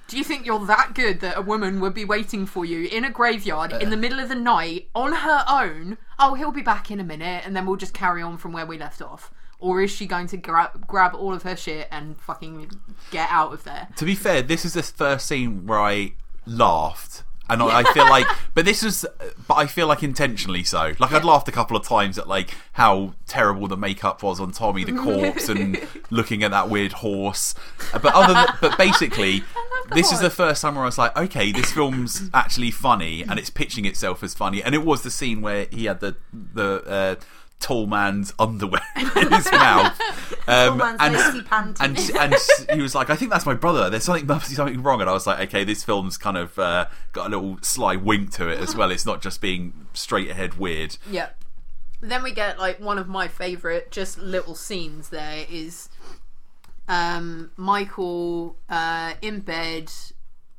[0.09, 3.05] Do you think you're that good that a woman would be waiting for you in
[3.05, 5.99] a graveyard in the middle of the night on her own?
[6.17, 8.65] Oh, he'll be back in a minute, and then we'll just carry on from where
[8.65, 9.31] we left off.
[9.59, 12.71] Or is she going to grab grab all of her shit and fucking
[13.11, 13.87] get out of there?
[13.97, 16.13] to be fair, this is the first scene where I
[16.47, 17.21] laughed.
[17.49, 19.05] And I I feel like, but this was,
[19.47, 20.93] but I feel like intentionally so.
[20.99, 24.51] Like I'd laughed a couple of times at like how terrible the makeup was on
[24.51, 27.55] Tommy the corpse and looking at that weird horse.
[27.91, 29.43] But other, than, but basically,
[29.93, 33.39] this is the first time where I was like, okay, this film's actually funny and
[33.39, 34.61] it's pitching itself as funny.
[34.61, 37.15] And it was the scene where he had the the uh,
[37.59, 39.99] tall man's underwear in his mouth,
[40.47, 42.11] um, man's and and
[42.69, 43.89] and he was like, I think that's my brother.
[43.89, 45.01] There's something must be something wrong.
[45.01, 48.31] And I was like, okay, this film's kind of uh, got a little sly wink
[48.33, 48.91] to it as well.
[48.91, 50.97] It's not just being straight ahead weird.
[51.09, 51.29] Yeah.
[52.01, 55.89] Then we get like one of my favorite just little scenes there is
[56.87, 59.91] um Michael uh in bed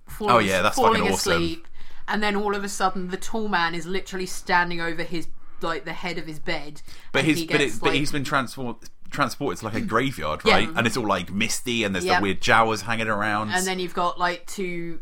[0.07, 1.33] falling, Oh, yeah, that's falling fucking awesome.
[1.33, 1.67] asleep
[2.11, 5.29] and then all of a sudden the tall man is literally standing over his
[5.63, 8.13] like the head of his bed But he's he but, gets, it, but like- he's
[8.13, 10.55] been transport, transported to like a graveyard, Yeah.
[10.55, 10.69] right?
[10.75, 12.17] And it's all like misty, and there's Yeah.
[12.19, 13.51] the weird Jawas hanging around.
[13.51, 15.01] and then you've got like two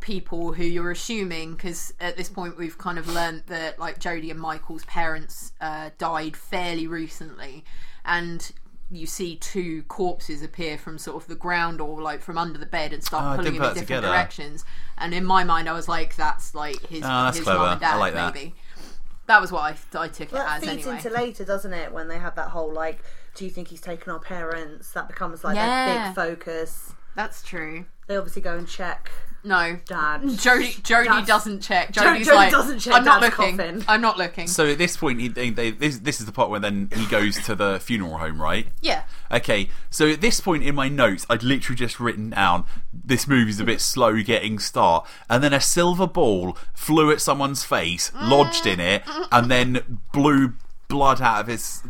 [0.00, 4.30] people who you're assuming because at this point we've kind of learned that like Jody
[4.30, 7.64] and Michael's parents uh, died fairly recently,
[8.04, 8.52] and
[8.90, 12.64] you see two corpses appear from sort of the ground or like from under the
[12.64, 14.06] bed and Oh, start pulling didn't him in different together.
[14.08, 14.64] directions.
[14.96, 17.80] And in my mind, I was like, that's like his, Oh, that's his mum and
[17.82, 18.50] dad, like maybe.
[18.50, 18.67] That
[19.40, 20.96] was what I, I took Well, it that as feeds anyway.
[20.96, 21.92] into later, doesn't it?
[21.92, 23.00] When they have that whole like,
[23.34, 24.90] do you think he's taken our parents?
[24.92, 25.86] That becomes like Yeah.
[25.94, 26.94] their big focus.
[27.18, 27.84] That's true.
[28.06, 29.10] They obviously go and check
[29.42, 30.22] No, dad.
[30.38, 31.90] Jody Jody Dad's- doesn't check.
[31.90, 33.56] Jo- Jody's Jody like, doesn't check I'm not Dad's looking.
[33.56, 34.46] coffin." I'm not looking.
[34.46, 37.06] so at this point, he, they, they, this this is the part where then he
[37.06, 38.68] goes to the funeral home, right?
[38.82, 39.02] yeah.
[39.32, 43.58] Okay, so at this point in my notes, I'd literally just written down this movie's
[43.60, 48.64] a bit slow getting start, and then a silver ball flew at someone's face, lodged
[48.64, 49.02] in it,
[49.32, 50.54] and then blew
[50.88, 51.82] blood out of his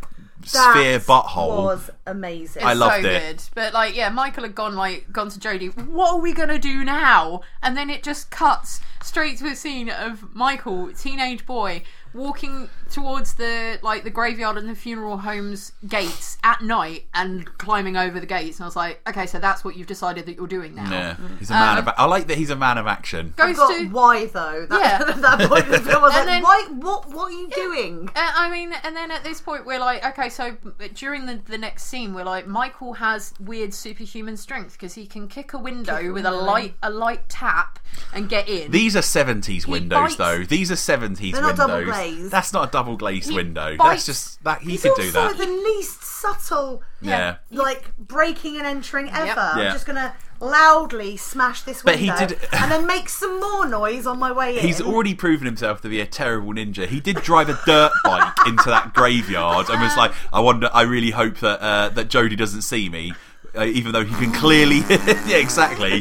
[0.48, 1.64] sphere That butthole.
[1.64, 2.64] was amazing.
[2.64, 3.20] I loved so it.
[3.20, 3.42] good.
[3.54, 5.66] But like, yeah, Michael had gone like gone to Jody.
[5.68, 7.40] What are we gonna do now?
[7.62, 11.82] And then it just cuts straight to a scene of Michael, teenage boy,
[12.14, 17.96] walking towards the like the graveyard and the funeral home's gates at night and climbing
[17.96, 18.58] over the gates.
[18.58, 20.90] And I was like, okay, so that's what you've decided that you're doing now.
[20.90, 21.94] Yeah, he's a man Um, of.
[21.96, 23.34] I like that he's a man of action.
[23.38, 24.66] I Goes to why though.
[24.68, 25.12] That, Yeah.
[25.38, 26.66] that point in the film, I was And like, then- why?
[26.70, 27.08] What?
[27.12, 28.08] What are you doing?
[28.14, 30.56] Uh, I mean, and then at this point, we're like, okay, so
[30.94, 35.28] during the, the next scene, we're like, Michael has weird superhuman strength because he can
[35.28, 36.44] kick a window Kick with a window.
[36.44, 37.78] light a light tap
[38.14, 38.70] and get in.
[38.70, 40.44] These are seventies windows, bites- though.
[40.44, 41.68] These are seventies They're not windows.
[41.98, 42.30] Double glazed.
[42.32, 43.76] That's not a double glazed He window.
[43.76, 45.36] bites- That's just that he He's could also do that.
[45.38, 47.36] the least subtle, Yeah.
[47.50, 49.24] like breaking and entering ever.
[49.26, 49.36] Yep.
[49.36, 49.44] Yeah.
[49.66, 53.40] I'm just gonna loudly smash this window, But window he did- and then make some
[53.40, 54.64] more noise on my way in.
[54.66, 56.86] He's already proven himself to be a terrible ninja.
[56.86, 60.70] He did drive a dirt bike into that graveyard and was like, "I wonder.
[60.72, 63.12] I really hope that uh, that Jody doesn't see me."
[63.58, 64.82] Uh, even though he can clearly,
[65.26, 66.00] yeah, exactly,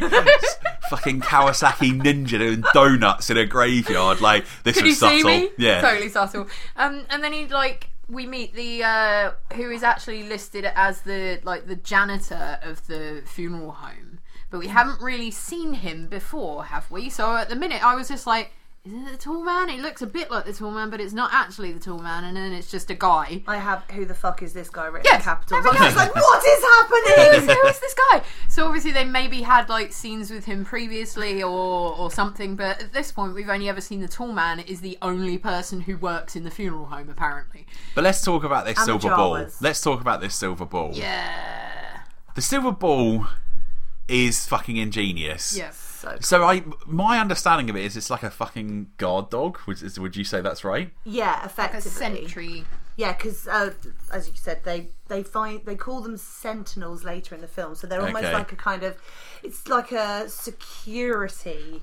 [0.89, 4.22] fucking Kawasaki ninja doing donuts in a graveyard.
[4.22, 5.50] Like this Could was subtle, me?
[5.58, 5.82] yeah.
[5.82, 6.48] totally subtle.
[6.76, 11.39] Um, and then he like we meet the uh, who is actually listed as the
[11.43, 14.20] like the janitor of the funeral home,
[14.52, 17.10] but we haven't really seen him before, have we?
[17.10, 18.52] So at the minute, I was just like.
[18.88, 19.69] Is it the tall man?
[19.69, 22.23] It looks a bit like the tall man, but it's not actually the tall man,
[22.23, 23.43] and then it's just a guy.
[23.47, 25.65] I have who the fuck is this guy written Yes, in capitals.
[25.65, 26.00] I was go.
[26.00, 27.50] like, what is happening?
[27.50, 28.21] is, who is this guy?
[28.50, 32.93] So obviously they maybe had like scenes with him previously or or something, but at
[32.93, 36.36] this point we've only ever seen the tall man is the only person who works
[36.36, 37.67] in the funeral home apparently.
[37.93, 39.45] But let's talk about this And silver ball.
[39.60, 40.91] Let's talk about this silver ball.
[40.93, 42.00] Yeah.
[42.36, 43.28] The silver ball
[44.08, 45.58] is fucking ingenious.
[45.58, 45.87] Yes.
[45.98, 49.58] So, So I, my understanding of it is it's like a fucking guard dog.
[49.66, 50.92] Would, is, would you say that's right?
[51.04, 52.66] yeah, A sentry.
[52.98, 53.74] Yeah, because uh,
[54.12, 57.86] as you said, they they find they call them sentinels later in the film, so
[57.88, 58.34] they're almost Okay.
[58.34, 58.98] like a kind of
[59.44, 61.82] it's like a security.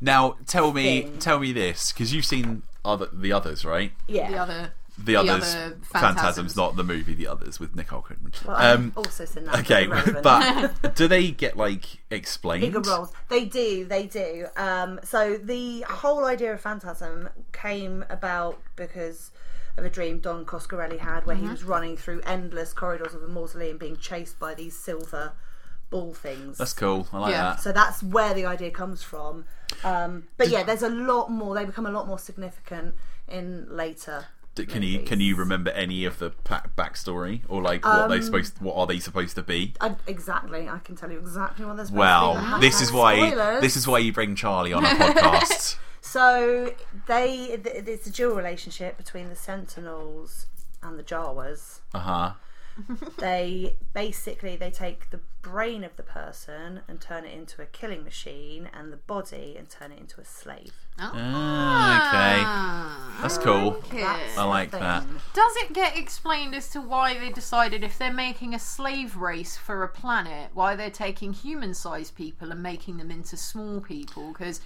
[0.00, 1.18] Now tell me, Thing.
[1.18, 3.92] tell me this because you've seen other the others, right?
[4.08, 4.30] Yeah.
[4.30, 4.72] The other
[5.04, 5.82] The others, other Phantasms.
[5.92, 6.56] Phantasms.
[6.56, 7.14] not the movie.
[7.14, 8.44] The others with Nicole Kidman.
[8.44, 9.60] Well, um, also seen that.
[9.60, 9.86] okay,
[10.22, 12.62] but do they get like explained?
[12.62, 13.12] bigger roles.
[13.28, 14.46] They do, they do.
[14.56, 19.30] Um, so the whole idea of Phantasm came about because
[19.76, 23.28] of a dream Don Coscarelli had where he was running through endless corridors of the
[23.28, 25.32] mausoleum being chased by these silver
[25.90, 26.58] ball things.
[26.58, 27.06] That's cool.
[27.12, 27.42] I like Yeah.
[27.42, 27.60] that.
[27.62, 29.44] so that's where the idea comes from.
[29.84, 31.54] Um, but yeah, there's a lot more.
[31.54, 32.94] They become a lot more significant
[33.28, 34.26] in later.
[34.68, 38.20] Can you can you remember any of the pa- backstory or like what Um, they
[38.20, 39.74] supposed what are they supposed to be?
[39.80, 42.66] I, exactly, I can tell you exactly what they're supposed Well, to be.
[42.66, 43.60] this is why Spoilers.
[43.60, 45.76] this is why you bring Charlie on a podcast.
[46.02, 46.72] So
[47.06, 50.46] they, th- it's a dual relationship between the Sentinels
[50.82, 51.80] and the Jawas.
[51.94, 52.32] Uh huh.
[53.18, 58.04] They basically they take the brain of the person and turn it into a killing
[58.04, 60.72] machine, and the body and turn it into a slave.
[60.98, 61.08] Oh.
[61.08, 61.16] okay,
[62.44, 63.18] Ah.
[63.22, 63.68] that's cool.
[63.86, 64.00] Okay.
[64.02, 65.04] That's I the like that.
[65.32, 69.56] Does it get explained as to why they decided if they're making a slave race
[69.56, 74.28] for a planet, why they're taking human-sized people and making them into small people?
[74.32, 74.60] Because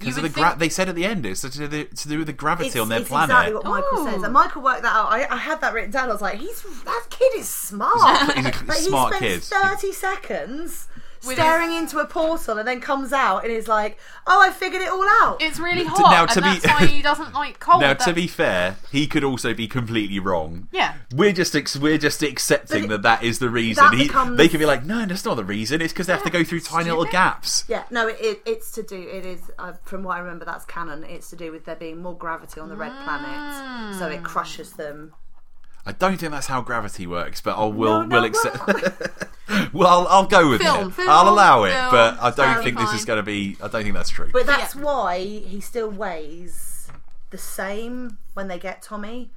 [0.00, 2.18] Because of the gra- they said at the end it's to do, the, to do
[2.18, 3.30] with the gravity It's, on their it's planet.
[3.30, 4.10] exactly what Michael Ooh.
[4.10, 5.06] says, and Michael worked that out.
[5.10, 6.08] I, I had that written down.
[6.08, 8.34] I was like, "He's that kid is smart.
[8.34, 9.42] He's a Like, smart he kid.
[9.44, 10.88] spends thirty seconds
[11.26, 14.80] With staring into a portal, and then comes out and is like, "Oh, I figured
[14.82, 17.60] it all out." it's really hot, now, to and be- that's why he doesn't like
[17.60, 17.82] cold.
[17.82, 20.68] Now, to be fair, he could also be completely wrong.
[20.72, 23.92] yeah, We're just ex- we're just accepting But that that is the reason.
[23.92, 25.82] He, becomes- They could be like, no, that's not the reason.
[25.82, 27.64] It's because they have to go through tiny little gaps.
[27.68, 28.96] Yeah, no, it, it, it's to do.
[28.96, 30.44] It is uh, from what I remember.
[30.44, 31.04] That's canon.
[31.04, 34.72] It's to do with there being more gravity on the red planet, so it crushes
[34.72, 35.12] them.
[35.86, 38.58] I don't think that's how gravity works, but I'll we'll No, no, we'll accept.
[39.72, 40.94] well, I'll, I'll go with Film, it.
[40.94, 43.56] film, I'll allow it, film, but I don't sounds think this is going to be.
[43.62, 44.30] I don't think that's true.
[44.32, 44.82] But that's Yeah.
[44.82, 46.88] why he still weighs
[47.30, 49.30] the same when they get Tommy.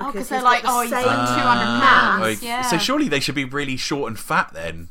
[0.00, 2.20] Oh, 'cause he's they're got like, the oh, he's same like 200 pounds.
[2.20, 2.62] Like, yeah.
[2.62, 4.88] So surely they should be really short and fat then.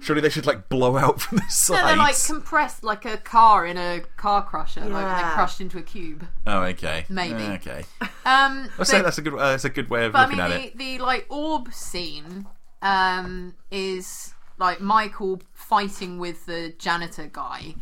[0.00, 1.82] Surely they should like blow out from the No, sides.
[1.86, 5.82] they're like compressed like a car in a car crusher, like they're crushed into a
[5.82, 6.26] cube.
[6.46, 7.06] oh, okay.
[7.08, 7.42] Maybe.
[7.44, 7.84] Uh, okay.
[8.26, 9.34] Um, I'll say that's a good.
[9.34, 10.78] Uh, that's a good way of But I mean, at the, it.
[10.78, 12.46] the like orb scene
[12.80, 17.74] um, is like Michael fighting with the janitor guy,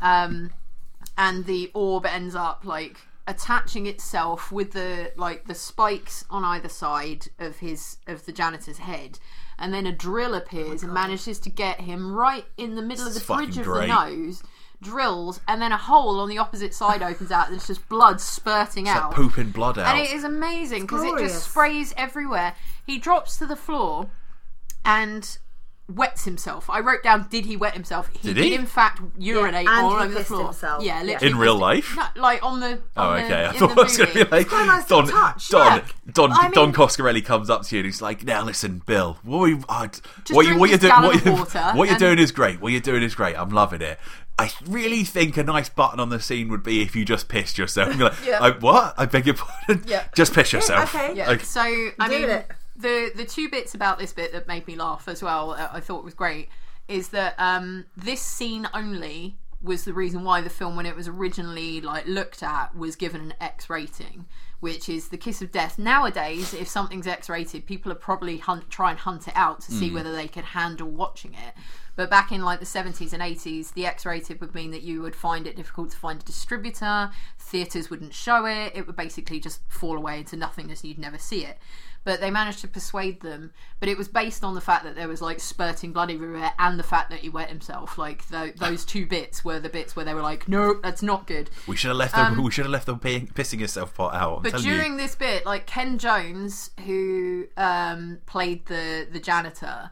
[0.00, 0.52] um,
[1.18, 2.96] and the orb ends up like
[3.30, 8.78] attaching itself with the like the spikes on either side of his of the janitor's
[8.78, 9.18] head.
[9.58, 13.06] And then a drill appears oh and manages to get him right in the middle
[13.06, 14.42] of the It's bridge of the nose.
[14.82, 17.46] Drills and then a hole on the opposite side opens out.
[17.46, 19.10] And there's just blood spurting It's out.
[19.10, 19.94] like pooping blood out.
[19.94, 22.54] And it is amazing because it just sprays everywhere.
[22.86, 24.10] He drops to the floor
[24.84, 25.38] and
[25.90, 26.68] wets himself.
[26.70, 28.08] I wrote down, did he wet himself?
[28.12, 28.54] He Did he?
[28.54, 30.44] in fact urinate and all he over the pissed floor.
[30.44, 30.84] himself.
[30.84, 31.02] Yeah, Yeah.
[31.14, 31.32] literally.
[31.32, 31.96] In real life?
[31.96, 32.80] No, like on the.
[32.96, 33.44] Oh, on the- okay.
[33.46, 34.30] I in thought the it was going to movie.
[34.30, 35.84] be like quite a nice Don, little touch, Don, yeah.
[36.12, 39.18] Don, I Don mean- Coscarelli comes up to you and he's like, "Now listen, Bill,
[39.22, 39.88] what you, uh,
[40.30, 41.98] what you, drink what you're this doing, gallon what, of you, water what you're and-
[41.98, 42.60] doing is great.
[42.60, 43.36] What you're doing is great.
[43.36, 43.98] I'm loving it.
[44.38, 47.58] I really think a nice button on the scene would be if you just pissed
[47.58, 47.94] yourself.
[47.98, 48.38] You're like, Yeah.
[48.40, 48.94] I, what?
[48.96, 49.84] I beg your pardon.
[49.86, 50.04] Yeah.
[50.14, 50.94] Just piss yourself.
[50.94, 51.14] okay.
[51.14, 51.30] Yeah.
[51.32, 51.44] Okay.
[51.44, 52.50] So I Doing mean, it.
[52.80, 56.04] The the two bits about this bit that made me laugh as well, I thought
[56.04, 56.48] was great,
[56.88, 61.06] is that um, this scene only was the reason why the film, when it was
[61.06, 64.24] originally like looked at, was given an X rating,
[64.60, 65.78] which is the kiss of death.
[65.78, 69.72] Nowadays, if something's X rated, people are probably hunt try and hunt it out to
[69.72, 71.54] see whether they could handle watching it.
[71.96, 75.02] But back in like the 70s and 80s, the X rated would mean that you
[75.02, 79.38] would find it difficult to find a distributor, theatres wouldn't show it, it would basically
[79.38, 81.58] just fall away into nothingness and you'd never see it.
[82.02, 83.52] But they managed to persuade them.
[83.78, 86.78] But it was based on the fact that there was like spurting blood everywhere and
[86.78, 87.98] the fact that he wet himself.
[87.98, 91.26] Like tho- those two bits were the bits where they were like, no, that's not
[91.26, 91.50] good.
[91.66, 94.30] We should have left the we should have left the peeing, pissing yourself part out.
[94.30, 94.98] I'm Um, But during you.
[94.98, 99.90] this bit, like Ken Jones, who um, played the the janitor,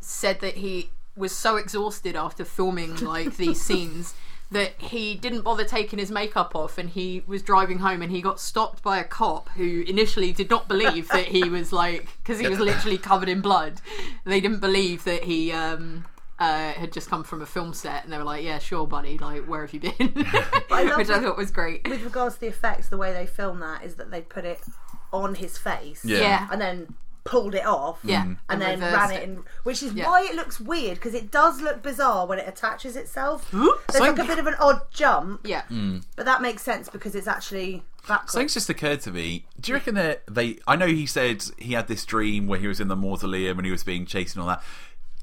[0.00, 4.14] said that he was so exhausted after filming like these scenes
[4.50, 8.22] that he didn't bother taking his makeup off and he was driving home and he
[8.22, 12.38] got stopped by a cop who initially did not believe that he was like because
[12.38, 13.80] he was literally covered in blood
[14.24, 16.04] they didn't believe that he um
[16.38, 19.16] uh, had just come from a film set and they were like yeah sure buddy
[19.16, 19.94] like where have you been
[20.70, 23.24] I love which i thought was great With regards to the effects, the way they
[23.24, 24.60] film that is that they put it
[25.12, 26.04] on his face.
[26.04, 26.18] Yeah.
[26.18, 26.94] yeah And then
[27.26, 27.98] pulled it off.
[28.02, 28.38] yeah mm.
[28.48, 30.06] And then ran it in, which is Yeah.
[30.06, 33.52] why it looks weird because it does look bizarre when it attaches itself.
[33.52, 36.02] Ooh, There's like a bit of an odd jump, yeah mm.
[36.16, 38.32] but that makes sense because it's actually backwards.
[38.32, 39.46] Something's just occurred to me.
[39.60, 40.58] Do you reckon that they?
[40.66, 43.66] I know he said he had this dream where he was in the mausoleum and
[43.66, 44.62] he was being chased and all that.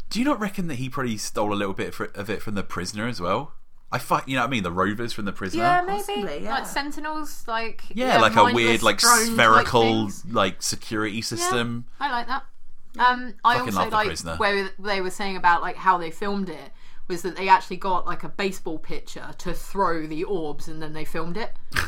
[0.10, 2.54] Do you not reckon that he probably stole a little bit fr- of it from
[2.56, 3.54] the prisoner as well?
[3.94, 4.64] I fight, you know what I mean?
[4.64, 5.64] The rovers from the prisoner.
[5.64, 6.56] yeah maybe Possibly, yeah.
[6.56, 10.26] like sentinels like Yeah, like a weird, like drone spherical, things.
[10.30, 11.86] like security system.
[12.00, 12.44] I like that.
[13.00, 14.36] Um, I Fucking also love The like Prisoner.
[14.38, 16.72] where they were saying about like how they filmed it
[17.08, 20.94] was that they actually got like a baseball pitcher to throw the orbs and then
[20.94, 21.54] they filmed it.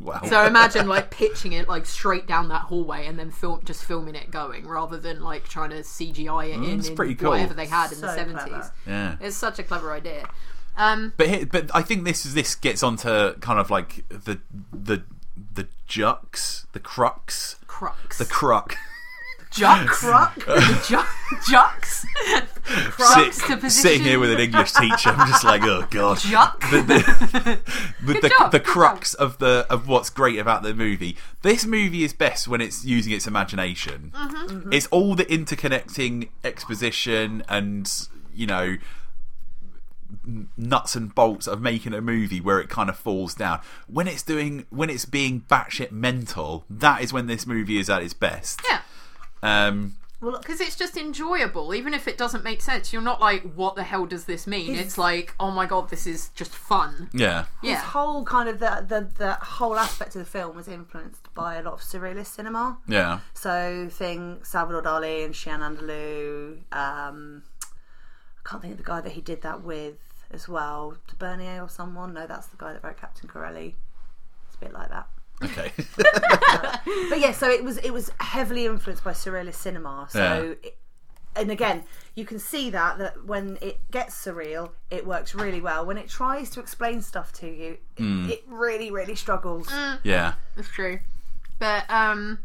[0.00, 0.20] Wow.
[0.28, 4.14] So imagine like pitching it like straight down that hallway and then film just filming
[4.14, 7.30] it going rather than like trying to CGI it in, that's in pretty cool.
[7.30, 8.44] whatever they had in the seventies.
[8.46, 8.72] clever.
[8.86, 9.16] yeah.
[9.20, 10.28] It's such a clever idea.
[10.78, 14.38] Um, But here, but I think this is this gets onto kind of like the
[14.72, 15.02] the
[15.54, 18.16] the jux, the crux, crux.
[18.18, 18.76] the crux.
[19.50, 19.86] Jux.
[19.88, 20.36] Cruck.
[20.86, 22.04] Ju- Jux.
[22.90, 23.70] Crux Sit- to position.
[23.70, 26.18] sitting here with an English teacher, I'm just like, oh god.
[26.20, 26.60] Juck.
[26.70, 27.60] the, the,
[28.04, 31.16] the, the, job, the crux of the of what's great about the movie.
[31.42, 34.12] This movie is best when it's using its imagination.
[34.14, 34.72] Mm-hmm.
[34.72, 37.90] It's all the interconnecting exposition and
[38.34, 38.76] you know
[40.56, 43.60] nuts and bolts of making a movie where it kind of falls down.
[43.86, 48.02] When it's doing when it's being batshit mental, that is when this movie is at
[48.02, 48.60] its best.
[48.68, 48.80] yeah.
[49.42, 52.92] Um, Because it's just enjoyable, even if it doesn't make sense.
[52.92, 55.90] You're not like, "What the hell does this mean?" His- It's like, "Oh my god,
[55.90, 57.44] this is just fun." yeah.
[57.62, 61.32] His Yeah, whole kind of the, the the whole aspect of the film was influenced
[61.34, 62.78] by a lot of surrealist cinema.
[62.88, 63.20] Yeah.
[63.34, 66.62] So thing Salvador Dali and Chien Andalou.
[66.72, 67.57] Um, I
[68.48, 69.96] can't think of the guy that he did that with
[70.30, 70.96] as well.
[71.08, 72.14] To Bernier or someone.
[72.14, 73.76] No, that's the guy that wrote Captain Corelli.
[74.46, 75.08] It's a bit like that.
[75.42, 75.72] Okay.
[77.10, 80.08] But yeah, so it was it was heavily influenced by surrealist cinema.
[80.10, 80.76] So, it,
[81.36, 81.84] and again,
[82.14, 85.84] you can see that that when it gets surreal, it works really well.
[85.84, 89.68] When it tries to explain stuff to you, it, it really really struggles.
[90.02, 90.34] yeah.
[90.56, 91.00] that's true.
[91.58, 92.40] But um,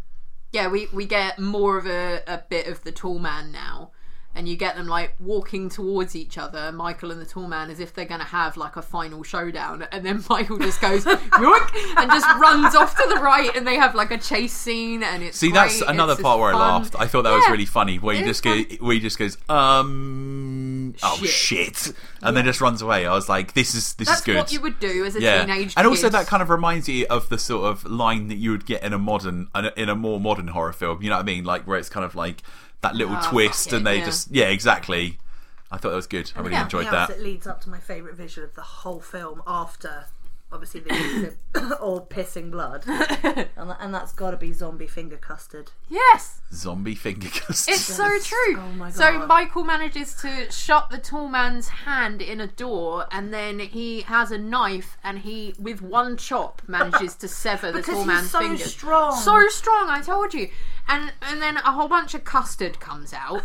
[0.51, 3.91] yeah, we we get more of a, a bit of the tall man now.
[4.35, 7.79] And you get them like walking towards each other, Michael and the tall man, as
[7.79, 9.85] if they're going to have like a final showdown.
[9.91, 11.19] And then Michael just goes and
[12.11, 15.03] just runs off to the right, and they have like a chase scene.
[15.03, 16.95] And it's See, that's another It's part where I laughed.
[16.97, 17.97] I thought that was really funny.
[17.97, 21.75] Where is just go, where he just goes, um, oh Shit.
[21.75, 23.05] shit, and then just runs away.
[23.05, 24.35] I was like, this is this That's is good.
[24.37, 26.87] That's what you would do as a yeah, teenage and also that kind of reminds
[26.87, 29.95] you of the sort of line that you would get in a modern, in a
[29.95, 31.01] more modern horror film.
[31.01, 31.43] You know what I mean?
[31.43, 32.41] Like where it's kind of like
[32.83, 34.05] that little Oh, twist, fuck and they yeah.
[34.05, 35.17] just yeah, exactly.
[35.71, 36.31] I thought that was good.
[36.35, 37.17] I really Yeah, enjoyed Something else that.
[37.17, 40.05] that leads up to my favourite visual of the whole film after
[40.51, 40.93] obviously the
[41.55, 45.71] use all pissing blood, and, that- and that's got to be zombie finger custard.
[45.89, 47.73] yes, Zombie finger custard.
[47.73, 48.57] it's so true.
[48.59, 53.33] Oh my So Michael manages to shut the tall man's hand in a door, and
[53.33, 57.95] then he has a knife, and he, with one chop, manages to sever the tall
[57.99, 58.71] he's man's so fingers.
[58.71, 59.15] strong.
[59.19, 60.49] So strong, I told you.
[60.87, 63.43] And and then a whole bunch of custard comes out.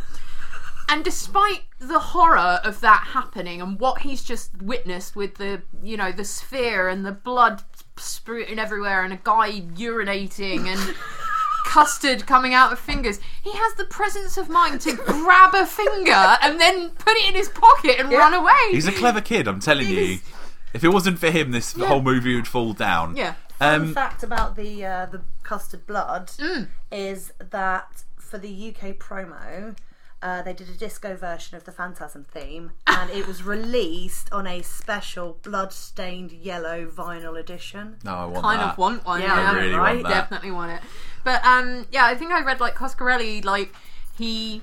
[0.91, 5.99] And despite the horror of that happening and what he's just witnessed with the, you
[5.99, 7.63] know, the sphere and the blood
[7.99, 10.95] spruting everywhere and a guy urinating and
[11.67, 16.37] custard coming out of fingers, he has the presence of mind to grab a finger
[16.43, 18.53] and then put it in his pocket and run away.
[18.71, 19.47] He's a clever kid.
[19.47, 20.19] I'm telling you.
[20.75, 23.15] If it wasn't for him, this whole movie would fall down.
[23.17, 23.35] yeah.
[23.59, 26.69] Fun Um, fact about the uh, the custard blood Mm.
[26.93, 29.77] is that for the UK promo.
[30.21, 34.49] Uh, they did a disco version of the Phantasm theme, and it was released on
[34.49, 37.99] a special blood-stained yellow vinyl edition.
[38.03, 38.73] no, I want kind that.
[38.73, 39.21] of want one.
[39.21, 39.93] Yeah, Yeah, I really right?
[39.95, 40.15] want that.
[40.23, 40.81] definitely want it.
[41.23, 43.73] But um, yeah, I think I read like Coscarelli, like
[44.17, 44.61] he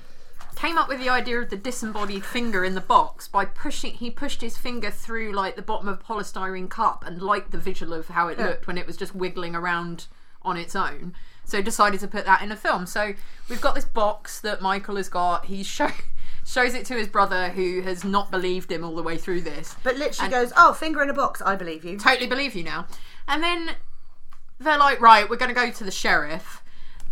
[0.56, 3.92] came up with the idea of the disembodied finger in the box by pushing.
[3.92, 7.58] He pushed his finger through like the bottom of a polystyrene cup and liked the
[7.58, 10.06] visual of how it looked when it was just wiggling around
[10.42, 11.14] on its own.
[11.44, 12.86] So decided to put that in a film.
[12.86, 13.14] So
[13.48, 15.44] we've got this box that Michael has got.
[15.44, 15.90] He show,
[16.44, 19.76] shows it to his brother, who has not believed him all the way through this
[19.84, 22.86] But literally goes, "Oh, finger in a box, I believe you." totally believe you now.
[23.28, 23.76] And then
[24.58, 26.62] they're like, right, we're going to go to the sheriff.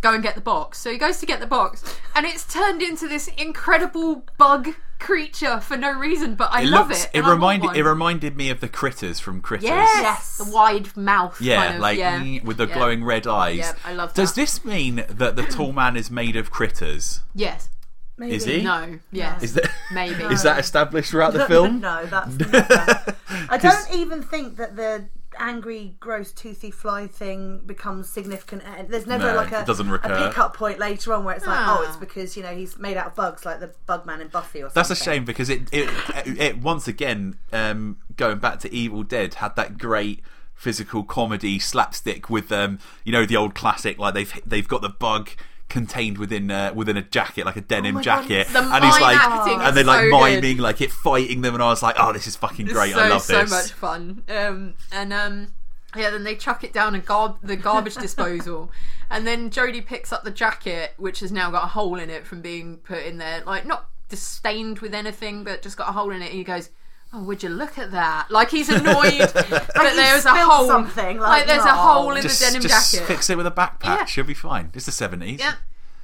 [0.05, 0.79] Go and get the box.
[0.79, 1.83] So he goes to get the box,
[2.15, 6.35] and it's turned into this incredible bug creature for no reason.
[6.35, 7.05] But I It love looks.
[7.05, 7.09] it.
[7.13, 7.77] It and I want reminded.
[7.79, 9.65] It reminded me of the critters from Critters.
[9.69, 10.37] Yes, Yes.
[10.37, 11.39] the wide mouth.
[11.41, 12.19] Yeah, kind of, like yeah.
[12.19, 12.73] mm, with the Yeah.
[12.75, 13.57] glowing red eyes.
[13.57, 17.21] Yeah, I love Does this mean that the tall man is made of critters?
[17.33, 17.69] Yes.
[18.17, 18.35] Maybe.
[18.35, 18.61] Is he?
[18.61, 18.99] No.
[19.11, 19.43] Yes.
[19.43, 20.23] Is that Maybe.
[20.35, 21.81] is that established throughout the film?
[21.81, 23.15] no, that's never.
[23.49, 25.05] I don't even think that the
[25.39, 28.63] angry, gross, toothy fly thing becomes significant.
[28.65, 30.27] Uh, There's never No, like a, doesn't a recur.
[30.29, 31.77] pick up point later on where it's like, Ah.
[31.79, 34.59] oh, it's because you know he's made out of bugs, like the Bugman in Buffy
[34.59, 34.73] or something.
[34.75, 35.89] That's a shame because it it,
[36.25, 40.21] it once again um, going back to Evil Dead had that great
[40.53, 44.87] physical comedy slapstick with um you know the old classic like they've they've got the
[44.89, 45.29] bug
[45.67, 49.19] contained within uh, within a jacket like a denim God, jacket The and he's like
[49.19, 50.41] and they're like so good.
[50.41, 52.99] miming like it fighting them and I was like oh this is fucking great so,
[52.99, 53.49] I love this.
[53.49, 54.23] so much fun.
[54.29, 55.53] Um, and um,
[55.95, 58.69] yeah, then they chuck it down a gar- the garbage disposal,
[59.09, 62.27] and then Jody picks up the jacket, which has now got a hole in it
[62.27, 66.11] from being put in there, like not stained with anything, but just got a hole
[66.11, 66.25] in it.
[66.27, 66.69] And he goes.
[67.17, 68.29] Oh, would you look at that?
[68.29, 68.83] Like he's annoyed
[69.33, 70.67] that there's a hole.
[70.67, 73.07] something, Like, like, there's a hole in just, the denim just jacket.
[73.07, 74.05] fix it with a backpack Yeah.
[74.05, 75.53] she'll be fine it's the 70s Yeah.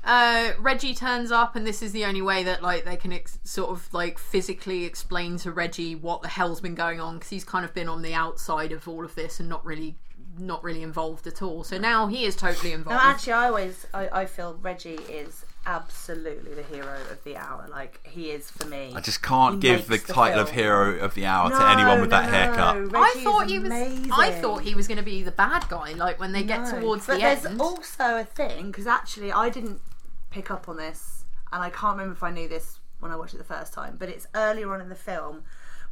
[0.03, 3.37] Uh, Reggie turns up, and this is the only way that like they can ex-
[3.43, 7.43] sort of like physically explain to Reggie what the hell's been going on because he's
[7.43, 9.97] kind of been on the outside of all of this and not really,
[10.39, 11.63] not really involved at all.
[11.63, 12.95] So now he is totally involved.
[12.95, 13.15] No, involved.
[13.19, 17.67] actually, I always I, I feel Reggie is absolutely the hero of the hour.
[17.69, 18.93] Like he is for me.
[18.95, 22.01] I just can't He give the the title of hero of the hour to anyone
[22.01, 23.67] with no, that haircut Reggie I thought he was.
[23.67, 24.11] amazing.
[24.11, 25.93] I thought he was going to be the bad guy.
[25.93, 26.79] Like when they get No.
[26.79, 27.61] towards but the there's end.
[27.61, 29.81] also a thing because actually I didn't
[30.29, 33.33] pick up on this, and I can't remember if I knew this when I watched
[33.33, 33.95] it the first time.
[33.99, 35.43] But it's earlier on in the film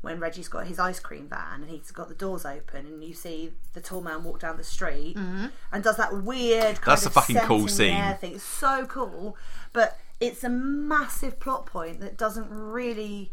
[0.01, 3.13] when Reggie's got his ice cream van and he's got the doors open, and you
[3.13, 5.47] see the tall man walk down the street mm-hmm.
[5.71, 6.75] and does that weird.
[6.81, 7.95] Kind That's a fucking cool sense in the scene.
[7.95, 8.35] air Thing.
[8.35, 9.35] It's so cool,
[9.73, 13.31] but it's a massive plot point that doesn't really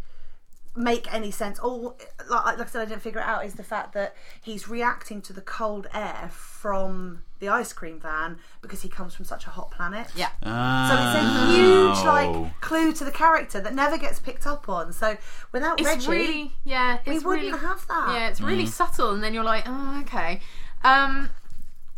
[0.74, 1.58] make any sense.
[1.58, 1.96] All
[2.28, 3.44] like, like I said, I didn't figure it out.
[3.44, 8.38] Is the fact that he's reacting to the cold air from the ice cream van
[8.62, 10.08] because he comes from such a hot planet.
[10.16, 10.30] yeah.
[10.42, 10.88] Oh.
[10.88, 14.92] So it's a huge like clue to the character that never gets picked up on.
[14.92, 15.16] So
[15.52, 16.98] without It's Reggie, really yeah.
[17.06, 18.14] we wouldn't really, have that.
[18.14, 20.40] Yeah, it's really subtle, and then you're like, oh, okay.
[20.84, 21.30] Um,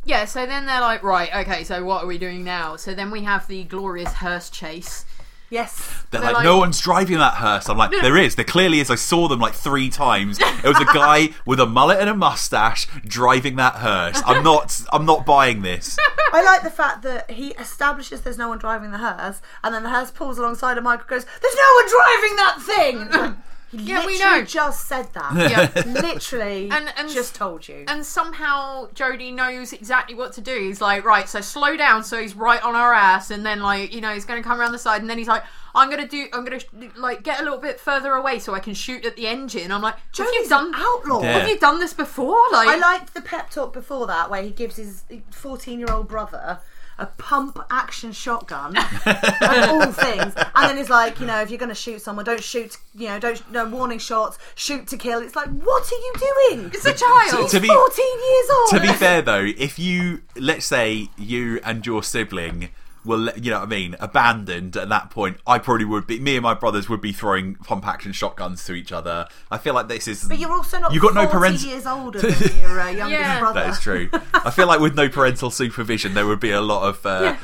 [0.04, 2.76] yeah, so then they're like, right, okay, so what are we doing now?
[2.76, 5.04] So then we have the glorious hearse chase.
[5.50, 6.04] Yes.
[6.10, 7.68] They're They're like, like- no one's driving that hearse.
[7.68, 8.34] I'm like, there is.
[8.36, 8.90] There clearly is.
[8.90, 10.38] I saw them like three times.
[10.40, 14.22] It was a guy with a mullet and a mustache driving that hearse.
[14.26, 14.80] I'm not.
[14.92, 15.96] I'm not buying this.
[16.32, 19.82] I like the fact that he establishes there's no one driving the hearse, and then
[19.82, 23.36] the hearse pulls alongside and Michael goes, "There's no one driving that thing."
[23.72, 24.42] It's like, He Yeah, we know.
[24.44, 25.32] just said that.
[25.76, 25.82] Yeah.
[26.02, 27.84] literally, And- and- just told you.
[27.88, 30.58] And somehow Jody knows exactly what to do.
[30.58, 33.92] He's like, right, so slow down, so he's right on our ass, and then like,
[33.94, 35.42] you know, he's going to come around the side, and then he's like,
[35.74, 36.66] I'm going to do, I'm going to
[37.00, 39.70] like get a little bit further away so I can shoot at the engine.
[39.70, 40.68] I'm like, have you Jody's done?
[40.68, 41.22] an outlaw.
[41.22, 41.38] Yeah.
[41.38, 42.38] Have you done this before?
[42.52, 46.08] Like, I liked the pep talk before that where he gives his 14 year old
[46.08, 46.58] brother
[46.98, 50.34] a pump action shotgun of all things.
[50.36, 53.08] And then he's like you know if you're going to shoot someone don't shoot you
[53.08, 55.20] know don't no warning shots shoot to kill.
[55.20, 56.66] It's like what are you doing?
[56.74, 57.50] It's a child.
[57.50, 61.86] To be- 14 years old to be fair though, if you let's say you and
[61.86, 62.70] your sibling
[63.04, 66.18] were, you know what I mean, abandoned at that point, I probably would be.
[66.20, 69.26] Me and my brothers would be throwing pump action shotguns to each other.
[69.50, 70.24] I feel like this is.
[70.24, 73.10] but you're also not you've got no 40 parent- years older than your uh, youngest
[73.10, 73.40] Yeah.
[73.40, 74.10] brother That is true.
[74.34, 77.36] I feel like with no parental supervision, there would be a lot of uh,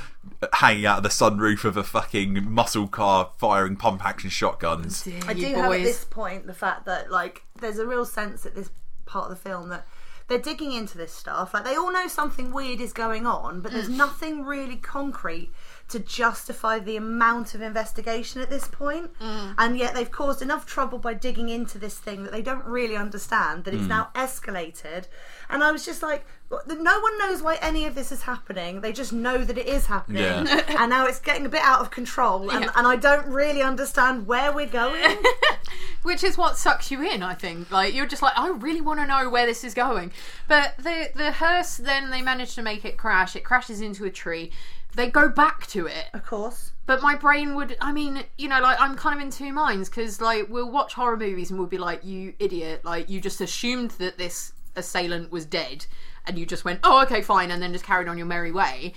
[0.53, 5.03] hanging out of the sunroof of a fucking muscle car firing pump action shotguns.
[5.03, 8.05] Dear I do you have at this point the fact that like there's a real
[8.05, 8.71] sense at this
[9.07, 9.87] part of the film that
[10.29, 11.53] they're digging into this stuff.
[11.55, 13.75] Like they all know something weird is going on, but Mm.
[13.75, 15.51] there's nothing really concrete
[15.89, 19.11] to justify the amount of investigation at this point.
[19.21, 19.55] Mm.
[19.59, 22.97] And yet they've caused enough trouble by digging into this thing that they don't really
[22.97, 25.07] understand that it's now escalated.
[25.51, 28.81] And I was just like, no one knows why any of this is happening.
[28.81, 30.23] They just know that it is happening.
[30.23, 30.63] Yeah.
[30.79, 32.51] and now it's getting a bit out of control.
[32.51, 32.71] And, Yeah.
[32.77, 35.17] and I don't really understand where we're going.
[36.03, 39.01] which is what sucks you in i think like you're just like i really want
[39.01, 40.13] to know where this is going
[40.47, 44.11] but the the hearse then they manage to make it crash it crashes into a
[44.11, 44.53] tree
[44.95, 46.73] they go back to it Of course.
[46.87, 49.89] but my brain would i mean you know like i'm kind of in two minds
[49.89, 53.41] because like we'll watch horror movies and we'll be like you idiot like you just
[53.41, 55.87] assumed that this assailant was dead
[56.27, 58.95] and you just went oh okay fine and then just carried on your merry way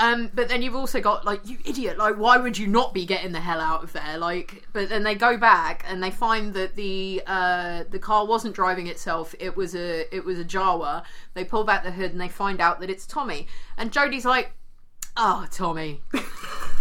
[0.00, 3.04] um, but then you've also got like you idiot, like why would you not be
[3.04, 4.16] getting the hell out of there?
[4.16, 8.54] Like, but then they go back and they find that the uh, the car wasn't
[8.54, 11.02] driving itself; it was a it was a Jawa.
[11.34, 13.48] They pull back the hood and they find out that it's Tommy.
[13.76, 14.52] And Jody's like,
[15.18, 16.00] oh, Tommy.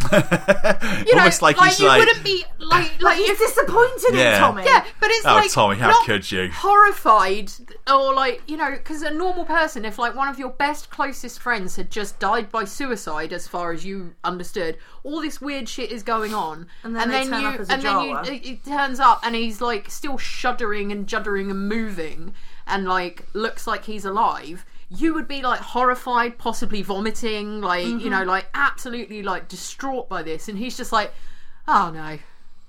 [0.10, 4.36] You know, Almost like, he's you like, wouldn't be like like you're disappointed Yeah.
[4.36, 4.64] in Tommy.
[4.64, 6.50] Yeah, but it's Oh, like Tommy, how not could you?
[6.54, 7.52] horrified
[7.92, 11.40] or like you know because a normal person if like one of your best closest
[11.40, 15.92] friends had just died by suicide as far as you understood all this weird shit
[15.92, 18.28] is going on And then they turn you up as a and then you Jawa.
[18.30, 22.34] it, it turns up and he's like still shuddering and juddering and moving
[22.68, 28.00] and like looks like he's alive you would be like horrified possibly vomiting like Mm-hmm.
[28.00, 31.14] you know like absolutely like distraught by this and he's just like
[31.68, 32.18] oh no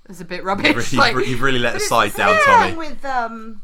[0.09, 2.73] it's a bit rubbish You've, like, re- you've really let the side down, same Tommy.
[2.75, 3.61] With um,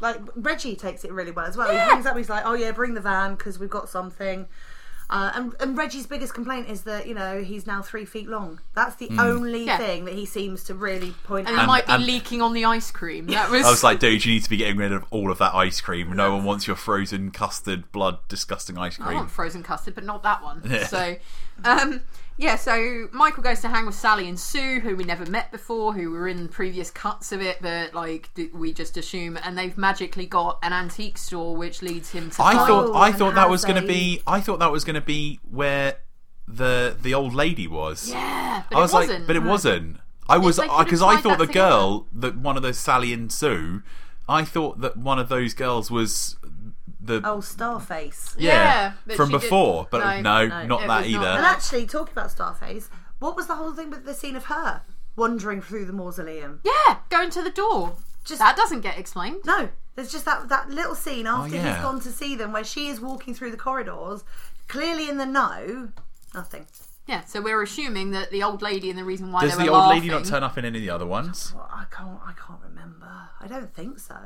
[0.00, 1.70] like Reggie takes it really well as well.
[1.72, 1.84] Yeah.
[1.84, 4.46] He brings up, he's like, "Oh yeah, bring the van because we've got something."
[5.10, 8.60] Uh, and, and Reggie's biggest complaint is that you know he's now three feet long.
[8.74, 9.16] That's Hmm.
[9.16, 9.76] the only Yeah.
[9.76, 11.46] thing that he seems to really point out.
[11.46, 11.66] point and it out.
[11.66, 13.26] might be and- leaking on the ice cream.
[13.26, 15.38] That was, I was like, dude, you need to be getting rid of all of
[15.38, 16.12] that ice cream.
[16.16, 19.16] No one wants your frozen custard, blood, disgusting ice I cream.
[19.18, 20.62] want frozen custard, but not that one.
[20.70, 20.86] Yeah.
[20.86, 21.16] So,
[21.64, 22.00] um,
[22.36, 22.56] yeah.
[22.56, 26.10] So Michael goes to hang with Sally and Sue, who we never met before, who
[26.10, 30.58] were in previous cuts of it, but like we just assume, and they've magically got
[30.62, 32.42] an antique store, which leads him to.
[32.42, 34.94] I thought Oh, I thought that was going to be I thought that was going
[34.94, 35.96] to be where
[36.46, 38.10] the the old lady was.
[38.10, 39.18] yeah, but I was it wasn't.
[39.20, 39.96] like, but it wasn't.
[40.28, 43.12] I was because uh, I tied thought the that girl that one of those Sally
[43.12, 43.82] and Sue.
[44.26, 46.36] I thought that one of those girls was
[47.06, 48.34] the oh, Starface.
[48.38, 51.26] yeah, Yeah, from she did- before, but no, no, no, not that was not either.
[51.26, 52.88] And actually, talking about Starface,
[53.18, 54.82] what was the whole thing with the scene of her
[55.16, 56.60] wandering through the mausoleum?
[56.64, 57.96] yeah, going to the door.
[58.24, 59.42] Just That doesn't get explained.
[59.44, 61.74] No, there's just that that little scene oh, after Oh, yeah.
[61.74, 64.24] he's gone to see them where she is walking through the corridors,
[64.66, 65.90] clearly in the know.
[66.34, 66.66] Nothing.
[67.06, 69.70] Yeah, so we're assuming that the old lady and the reason why Does they the
[69.72, 71.52] were old laughing, lady not turn up in any of the other ones?
[71.54, 72.18] Well, I can't.
[72.24, 73.10] I can't remember.
[73.40, 74.16] I don't think so.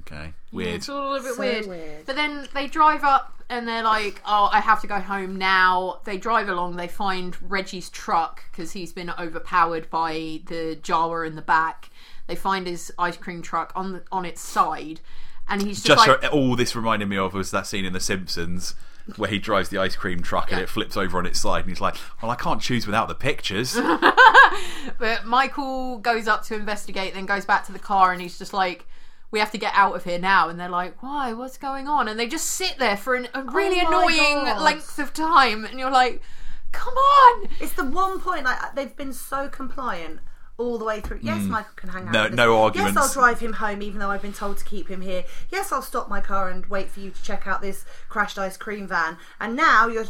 [0.00, 0.74] Okay, weird.
[0.74, 1.66] It's all a little bit So weird.
[1.66, 2.06] weird.
[2.06, 6.00] But then they drive up and they're like, "Oh, I have to go home now."
[6.04, 6.76] They drive along.
[6.76, 11.88] They find Reggie's truck because he's been overpowered by the Jawa in the back.
[12.26, 15.00] They find his ice cream truck on the, on its side,
[15.48, 17.94] and he's just, Just like, so- all this reminded me of was that scene in
[17.94, 18.74] The Simpsons
[19.16, 20.64] where he drives the ice cream truck and Yeah.
[20.64, 23.14] it flips over on its side, and he's like, "Well, I can't choose without the
[23.14, 23.78] pictures."
[24.98, 28.52] But Michael goes up to investigate, then goes back to the car, and he's just
[28.52, 28.86] like,
[29.30, 31.32] "We have to get out of here now." And they're like, "Why?
[31.32, 34.44] What's going on?" And they just sit there for an, a really Oh my annoying
[34.46, 34.62] God.
[34.62, 36.22] length of time, and you're like,
[36.72, 40.20] "Come on!" It's the one point like they've been so compliant
[40.58, 41.20] all the way through.
[41.22, 41.52] Yes, hmm.
[41.52, 42.12] Michael can hang out.
[42.12, 42.36] No- with us.
[42.36, 42.96] no arguments.
[42.96, 45.24] Yes, I'll drive him home, even though I've been told to keep him here.
[45.50, 48.56] Yes, I'll stop my car and wait for you to check out this crashed ice
[48.56, 49.16] cream van.
[49.40, 50.06] And now you're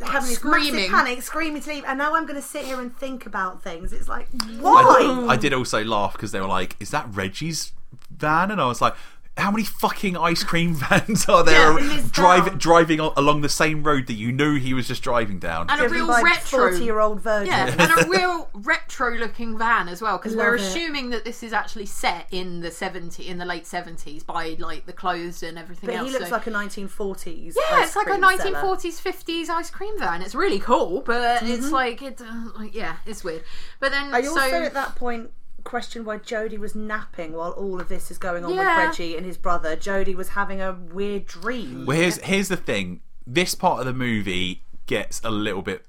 [0.00, 0.74] having this Screaming.
[0.74, 1.84] massive panic, screaming to leave.
[1.86, 3.92] And now I'm going to sit here and think about things.
[3.92, 4.26] It's like
[4.58, 5.26] why?
[5.28, 7.72] I, I did also laugh because they were like, "Is that Reggie's
[8.10, 8.94] van?" And I was like,
[9.36, 14.06] "How many fucking ice cream vans are there Yeah, drive, driving along the same road
[14.06, 16.70] that you knew he was just driving down?" And a real retro.
[16.70, 17.48] forty-year-old virgin.
[17.52, 20.60] Yeah, and a real retro-looking van as well, because we're it.
[20.60, 24.86] assuming that this is actually set in the seventy, in the late seventies, by like
[24.86, 26.08] the clothes and everything But else.
[26.08, 27.54] he looks so- like a 1940s.
[27.56, 28.92] yeah, ice it's like a 1940s, seller.
[28.92, 30.22] fifties ice cream van.
[30.22, 31.46] It's really cool, but Mm-hmm.
[31.52, 32.20] it's like it.
[32.20, 33.42] Uh, like, yeah, it's weird.
[33.80, 35.30] But then I also so at that point
[35.64, 38.78] questioned why Jody was napping while all of this is going on Yeah.
[38.78, 39.74] with Reggie and his brother.
[39.74, 41.86] Jody was having a weird dream.
[41.86, 43.00] Well, here's here's the thing.
[43.26, 45.86] This part of the movie gets a little bit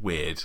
[0.00, 0.44] weird,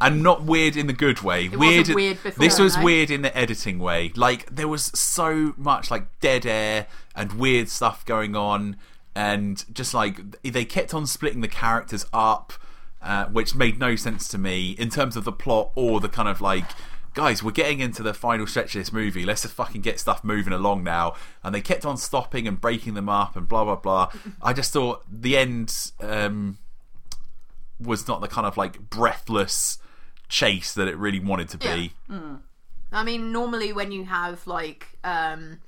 [0.00, 1.48] and not weird in the good way.
[1.48, 1.88] wasn't weird.
[1.94, 2.82] weird before, this was no?
[2.82, 4.12] weird in the editing way.
[4.16, 8.76] Like there was so much like dead air and weird stuff going on,
[9.14, 12.54] and just like they kept on splitting the characters up,
[13.00, 16.28] uh, which made no sense to me in terms of the plot or the kind
[16.28, 16.70] of like
[17.14, 19.24] guys, we're getting into the final stretch of this movie.
[19.24, 21.14] Let's just fucking get stuff moving along now.
[21.42, 24.12] And they kept on stopping and breaking them up and blah blah blah.
[24.42, 26.58] I just thought the end um,
[27.80, 29.78] was not the kind of like breathless
[30.28, 31.92] chase that it really wanted to be.
[32.94, 35.58] I mean, normally when you have like um,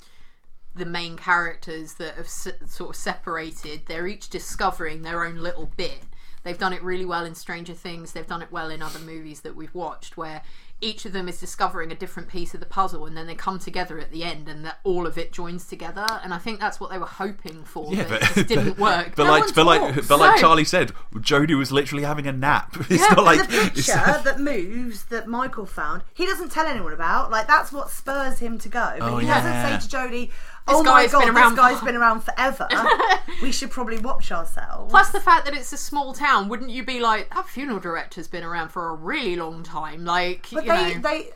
[0.75, 5.71] the main characters that have s- sort of separated, they're each discovering their own little
[5.77, 6.01] bit.
[6.43, 8.13] They've done it really well in Stranger Things.
[8.13, 10.43] They've done it well in other movies that we've watched, where
[10.81, 13.59] each of them is discovering a different piece of the puzzle, and then they come
[13.59, 16.05] together at the end, and that all of it joins together.
[16.23, 17.93] And I think that's what they were hoping for.
[17.95, 19.15] Yeah, but, but it just didn't work.
[19.17, 20.41] But No like, but like, but like.
[20.41, 22.77] Charlie said, Jody was literally having a nap.
[22.91, 23.93] It's Yeah, not like the picture
[24.25, 27.31] that moves that Michael found, he doesn't tell anyone about.
[27.31, 28.95] Like that's what spurs him to go.
[28.99, 29.41] But Oh, he yeah.
[29.41, 30.31] doesn't say to Jody,
[30.67, 32.69] "Oh my guy's god, been around this guy's for- been around forever.
[33.43, 36.85] we should probably watch ourselves." Plus the fact that it's a small town, wouldn't you
[36.85, 40.05] be like, that funeral director's been around for a really long time?
[40.05, 41.01] Like, But you they know.
[41.01, 41.31] they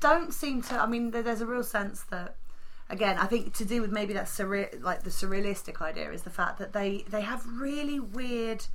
[0.00, 0.74] don't seem to.
[0.80, 2.36] I mean, there's a real sense that.
[2.88, 6.30] Again, I think to do with maybe that surreal, like the surrealistic idea, is the
[6.30, 8.66] fact that they they have really weird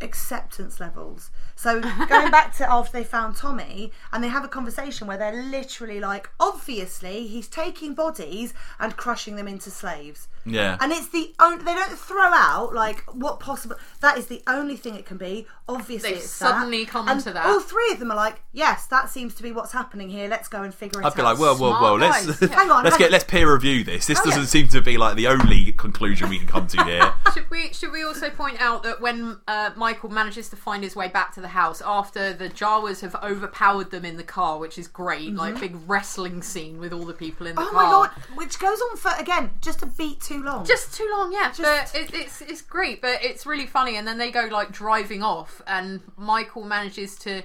[0.00, 1.30] acceptance levels.
[1.56, 5.42] So going back to after they found Tommy, and they have a conversation where they're
[5.42, 10.28] literally like, obviously he's taking bodies and crushing them into slaves.
[10.50, 10.76] Yeah.
[10.80, 13.76] And it's the only they don't throw out like what possible.
[14.00, 15.46] That is the only thing it can be.
[15.68, 16.90] Obviously, They've it's suddenly that.
[16.90, 17.44] come and to that.
[17.46, 20.28] All three of them are like, yes, that seems to be what's happening here.
[20.28, 21.12] Let's go and figure it out.
[21.12, 22.00] I'd be like, whoa, whoa, Smart.
[22.26, 22.48] Let's yeah.
[22.48, 23.12] Hang on, let's hang get on.
[23.12, 24.06] let's peer review this.
[24.06, 27.12] This Oh, doesn't seem to be like the only conclusion we can come to here.
[27.34, 30.96] Should we should we also point out that when uh, Michael manages to find his
[30.96, 34.78] way back to the house after the Jawas have overpowered them in the car, which
[34.78, 37.76] is great, like big wrestling scene with all the people in the Mm-hmm.
[37.76, 38.00] Oh car.
[38.00, 38.10] my god!
[38.38, 40.64] Which goes on for again just a beat too long.
[40.64, 41.52] Just too long, yeah.
[41.52, 43.96] Just- but it, it's it's great, but it's really funny.
[43.96, 47.42] And then they go like driving off, and Michael manages to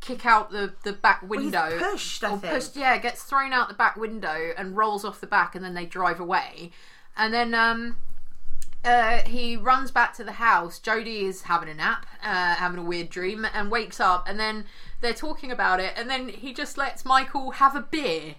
[0.00, 1.78] kick out the the back window.
[1.78, 2.52] pushed, I think.
[2.52, 5.74] pushed, yeah, gets thrown out the back window and rolls off the back, and then
[5.74, 6.70] they drive away.
[7.16, 7.96] And then um,
[8.84, 10.78] uh, he runs back to the house.
[10.78, 14.26] Jody is having a nap, uh, having a weird dream, and wakes up.
[14.28, 14.64] And then
[15.00, 18.36] they're talking about it, and then he just lets Michael have a beer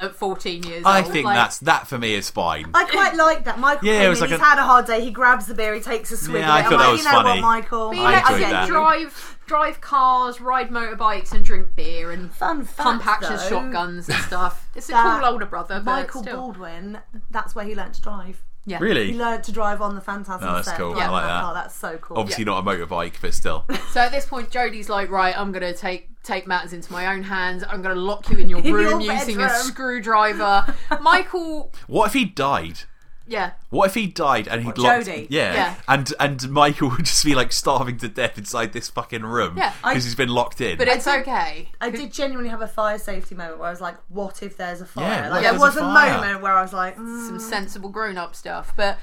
[0.00, 1.12] at 14 years I old.
[1.12, 2.70] think Like, that's that for me is fine.
[2.74, 3.58] I quite like that.
[3.58, 5.00] Michael Yeah, came it was in, like he's a- had a hard day.
[5.02, 6.98] He grabs the beer, he takes a swig Yeah, I thought I'm that like, was
[7.00, 7.28] you know funny.
[7.28, 7.88] what, Michael?
[7.90, 8.68] But I you lets enjoyed him that.
[8.68, 14.08] drive drive cars, ride motorbikes, and drink beer and Fun fact, pump action though, shotguns
[14.08, 14.68] and stuff.
[14.74, 16.36] It's a cool older brother, but Michael still.
[16.36, 16.98] Baldwin,
[17.30, 18.42] that's where he learnt to drive.
[18.66, 18.78] Yeah.
[18.80, 19.06] Really?
[19.06, 19.18] He Really?
[19.24, 20.76] learnt to drive on the Phantasm Oh, that's set.
[20.76, 20.92] cool.
[20.94, 21.40] driving I like oh, that that.
[21.42, 21.54] car.
[21.54, 22.18] That's so cool.
[22.18, 23.64] Obviously not a motorbike, but still.
[23.92, 27.22] So at this point, Jody's like, right, I'm gonna take take matters into my own
[27.22, 27.64] hands.
[27.66, 30.74] I'm gonna lock you in your In room your using a bedroom." screwdriver.
[31.00, 32.80] Michael, What if he died?
[33.28, 35.06] Yeah, What if he died and he'd What, locked?
[35.06, 35.26] Jody?
[35.30, 35.52] Yeah.
[35.54, 35.74] Yeah.
[35.88, 39.72] And and Michael would just be like starving to death inside this fucking room Yeah.
[39.82, 40.78] because I- he's been locked in.
[40.78, 41.68] but it's did- okay.
[41.80, 44.80] I did genuinely have a fire safety moment where I was like, what if there's
[44.80, 45.04] a fire?
[45.24, 46.20] Yeah, like, if there there's was a a, fire?
[46.20, 48.72] moment where I was like, mm, some sensible grown up stuff.
[48.76, 48.98] But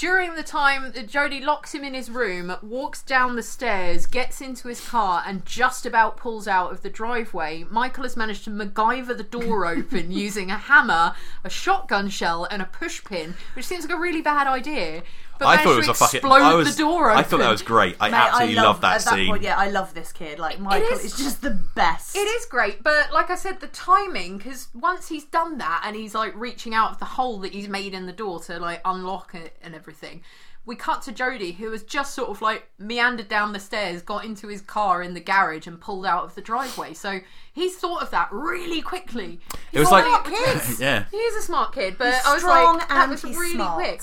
[0.00, 4.40] during the time that Jody locks him in his room, walks down the stairs, gets
[4.40, 8.50] into his car, and just about pulls out of the driveway, Michael has managed to
[8.50, 13.66] MacGyver the door open using a hammer, a shotgun shell, and a push pin, which
[13.66, 15.02] seems like a really bad idea.
[15.40, 16.18] But I thought it was a fucking.
[16.18, 17.18] explode I was, the door open.
[17.18, 17.96] I thought that was great.
[17.98, 19.28] I mate, absolutely I love, that at that scene.
[19.28, 20.38] Point, yeah, I love this kid.
[20.38, 22.14] Like Michael is- is just the best.
[22.14, 25.96] It is great, but like I said, the timing because once he's done that and
[25.96, 28.80] he's like reaching out of the hole that he's made in the door to like
[28.84, 30.22] unlock it and everything,
[30.66, 34.26] we cut to Jody, who has just sort of like meandered down the stairs, got
[34.26, 36.92] into his car in the garage, and pulled out of the driveway.
[36.92, 37.20] So
[37.50, 39.40] he's thought of that really quickly.
[39.72, 40.60] It was He's like- smart kid.
[40.78, 41.04] yeah.
[41.10, 43.52] He is a smart kid, but He's I was strong like, that and was really
[43.54, 43.74] smart.
[43.76, 44.02] quick.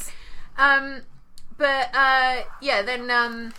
[0.58, 1.02] Um,
[1.58, 3.54] but uh, yeah, then um,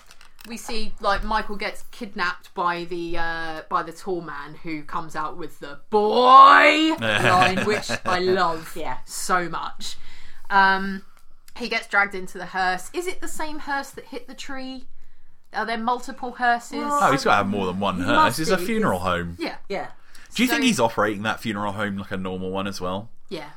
[0.48, 5.14] we see like Michael gets kidnapped by the uh, by the tall man who comes
[5.16, 8.98] out with the boy line, which I love Yeah.
[9.04, 9.96] so much.
[10.50, 11.02] Um,
[11.56, 12.90] he gets dragged into the hearse.
[12.94, 14.86] Is it the same hearse that hit the tree?
[15.52, 16.78] Are there multiple hearses?
[16.82, 18.16] Oh, he's got to have more than one hearse.
[18.16, 19.36] must It's a be, funeral home.
[19.38, 19.88] yeah, Yeah.
[20.34, 23.08] Do you think he's operating that funeral home like a normal one as well?
[23.30, 23.48] yeah,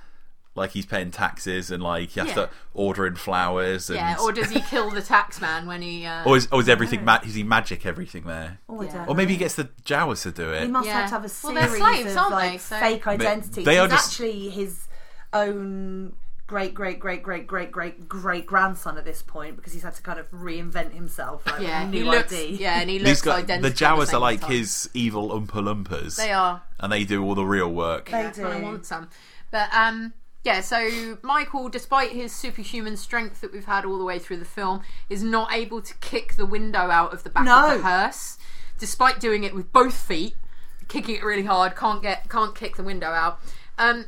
[0.53, 2.35] Like he's paying taxes and like he has Yeah.
[2.35, 4.17] to order in flowers and yeah.
[4.19, 6.05] Or does he kill the tax man when he?
[6.05, 8.59] Uh, or is, or is everything ma- is he magic everything there?
[8.67, 9.05] Oh, Yeah.
[9.07, 10.59] Or maybe he gets the Jawas to do it.
[10.59, 10.69] He it.
[10.71, 10.93] must Yeah.
[11.01, 12.57] have to have a series they're slaves, of like they?
[12.57, 13.65] So- fake identities.
[13.65, 14.87] they are He's just- actually his
[15.33, 16.13] own
[16.47, 20.01] great great great great great great great grandson at this point because he's had to
[20.01, 21.45] kind of reinvent himself.
[21.47, 22.33] Like, yeah, new he looks.
[22.33, 22.57] ID.
[22.59, 23.69] Yeah, and he These looks guys, identical.
[23.69, 24.51] the at Jawas same are like time.
[24.51, 26.17] his evil Oompa Loompas.
[26.17, 26.61] They are.
[26.79, 28.07] and they do all the real work.
[28.09, 28.65] They That's what I do.
[28.65, 29.07] want some.
[29.51, 30.61] But um, yeah.
[30.61, 34.81] So Michael, despite his superhuman strength that we've had all the way through the film,
[35.09, 37.71] is not able to kick the window out of the back No.
[37.75, 38.37] of the hearse,
[38.79, 40.35] despite doing it with both feet,
[40.87, 41.75] kicking it really hard.
[41.75, 43.39] Can't get, can't kick the window out.
[43.77, 44.05] Um,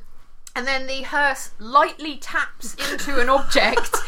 [0.55, 3.95] and then the hearse lightly taps into an object.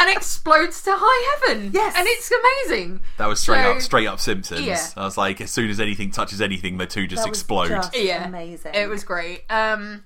[0.00, 1.70] And explodes to high heaven.
[1.74, 1.94] Yes.
[1.96, 3.00] and it's amazing.
[3.16, 4.60] That was straight So- up, straight up Simpsons.
[4.60, 4.80] Yeah.
[4.96, 7.68] I was like, as soon as anything touches anything, the two just explode.
[7.68, 8.74] just Yeah, amazing.
[8.74, 9.42] It was great.
[9.50, 10.04] Um,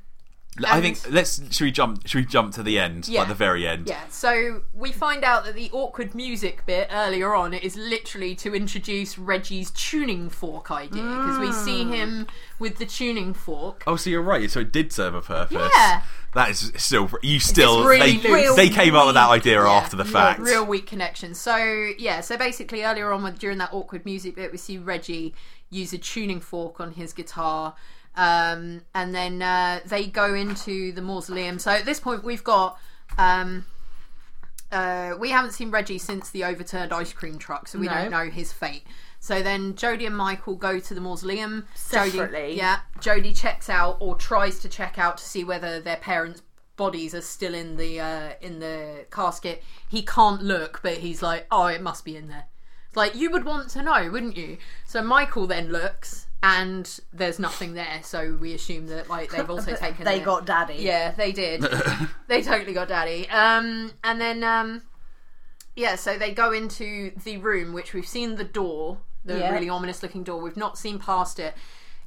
[0.69, 3.21] I think let's should we jump should we jump to the end, Yeah.
[3.21, 3.89] like the very end.
[3.89, 8.55] Yeah, so we find out that the awkward music bit earlier on is literally to
[8.55, 11.95] introduce Reggie's tuning fork idea because we see Mm.
[11.95, 12.27] him
[12.59, 13.83] with the tuning fork.
[13.87, 14.51] Oh, so you're right.
[14.51, 15.73] So it did serve a purpose.
[15.75, 16.03] Yeah.
[16.35, 19.97] That is still you still really they, they came up with that idea Yeah, after
[19.97, 20.41] the fact.
[20.41, 21.35] Real weak connection.
[21.35, 21.57] So
[21.99, 25.35] yeah, so basically earlier on when, during that awkward music bit, we see Reggie
[25.71, 27.75] use a tuning fork on his guitar.
[28.15, 31.59] Um, and then uh, they go into the mausoleum.
[31.59, 32.79] So at this point, we've got
[33.19, 33.65] um,
[34.71, 37.93] uh, we haven't seen Reggie since the overturned ice cream truck, so we No.
[37.95, 38.85] don't know his fate.
[39.21, 42.41] So then Jody and Michael go to the mausoleum Separately.
[42.41, 46.43] Jody, yeah, Jody checks out or tries to check out to see whether their parents'
[46.77, 49.63] bodies are still in the uh, in the casket.
[49.89, 52.47] He can't look, but he's like, "Oh, it must be in there."
[52.95, 54.59] Like you would want to know, wouldn't you?
[54.87, 59.75] So Michael then looks and there's nothing there, so we assume that like they've also
[59.77, 60.25] taken They it.
[60.25, 60.75] got daddy.
[60.79, 61.65] Yeah, they did.
[62.29, 63.29] they totally got daddy.
[63.31, 64.83] Um, and then um,
[65.77, 69.53] yeah, so they go into the room, which we've seen the door, the Yeah.
[69.53, 70.41] really ominous looking door.
[70.41, 71.55] We've not seen past it.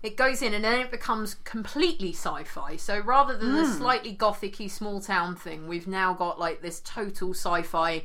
[0.04, 2.76] It goes in, and then it becomes completely sci-fi.
[2.76, 3.56] So rather than Hmm.
[3.56, 8.04] the slightly gothicy small town thing, we've now got like this total sci-fi,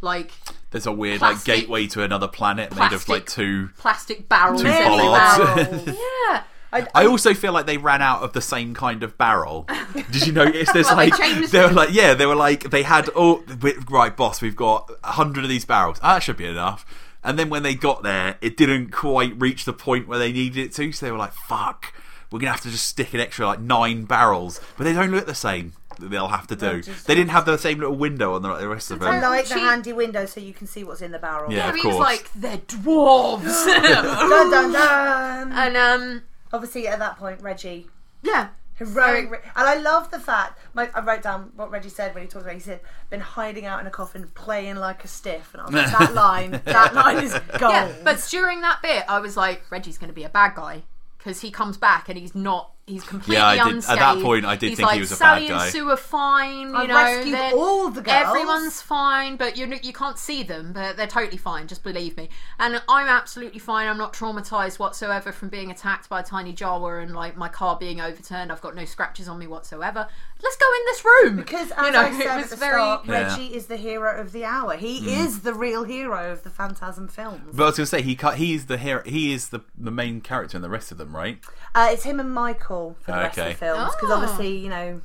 [0.00, 0.32] like
[0.70, 3.68] There's a weird Plastic- like gateway to another planet made of like two.
[3.78, 5.86] plastic barrels Two bollards.
[5.86, 6.42] yeah.
[6.72, 9.66] I, I also feel like they ran out of the same kind of barrel.
[10.12, 10.70] Did you notice?
[10.70, 13.42] There's Well, like changed they were like yeah, they were like they had oh
[13.90, 15.98] right boss, we've got a hundred of these barrels.
[16.02, 16.86] Ah, that should be enough.
[17.24, 20.64] And then when they got there, it didn't quite reach the point where they needed
[20.64, 21.92] it to, so they were like, "Fuck,
[22.30, 25.26] we're gonna have to just stick an extra like nine barrels." But they don't look
[25.26, 25.72] the same.
[26.00, 26.80] They'll have to do.
[26.82, 29.46] just- They didn't have the same little window on the, the rest of I like
[29.48, 29.62] the Cheap.
[29.62, 31.52] handy window so you can see what's in the barrel.
[31.52, 31.66] Yeah.
[31.66, 31.96] I of course.
[31.96, 33.44] like they're dwarves.
[33.82, 35.52] Dun, dun, dun.
[35.52, 36.22] and um,
[36.52, 37.86] Obviously, at that point, Reggie
[38.22, 38.48] yeah.
[38.74, 40.58] heroic, Re- and I love the fact.
[40.74, 42.54] My, I wrote down what Reggie said when he talked about.
[42.54, 45.74] He said, "Been hiding out in a coffin, playing like a stiff." And I was
[45.74, 49.62] like, "That line, that line is gold." Yeah, but during that bit, I was like,
[49.70, 50.82] Reggie's going to be a bad guy
[51.18, 52.72] because he comes back and he's not.
[52.86, 55.16] He's completely Yeah, I did- at that point, I did He's think he was a
[55.16, 56.70] Sally bad guy." and Sue are fine.
[56.70, 58.16] You I know, rescued all the girls.
[58.26, 61.68] Everyone's fine, but you you can't see them, but they're totally fine.
[61.68, 62.30] Just believe me.
[62.58, 63.86] And I'm absolutely fine.
[63.86, 67.76] I'm not traumatized whatsoever from being attacked by a tiny Jawa and like my car
[67.78, 68.50] being overturned.
[68.50, 70.08] I've got no scratches on me whatsoever.
[70.42, 72.72] Let's go in this room Because as you know, I said it at the very.
[72.80, 73.12] start, Yeah.
[73.28, 74.74] Reggie is the hero of the hour.
[74.76, 77.50] He is the real hero of the Phantasm films.
[77.52, 78.36] But I was gonna say he cut.
[78.38, 79.02] He's the hero.
[79.04, 81.38] He is the the main character in the rest of them, right?
[81.74, 83.52] Uh, it's him and Michael for the rest of Okay.
[83.52, 84.14] the films because Oh.
[84.14, 85.00] obviously you know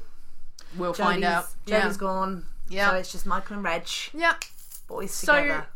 [0.77, 1.45] We'll Jody's, find out.
[1.65, 1.99] Jody's Yeah.
[1.99, 2.45] gone.
[2.67, 2.89] Yeah.
[2.89, 4.33] So it's just Michael and Reg, yeah.
[4.87, 5.67] boys So- together.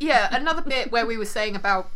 [0.00, 1.90] yeah another bit where we were saying about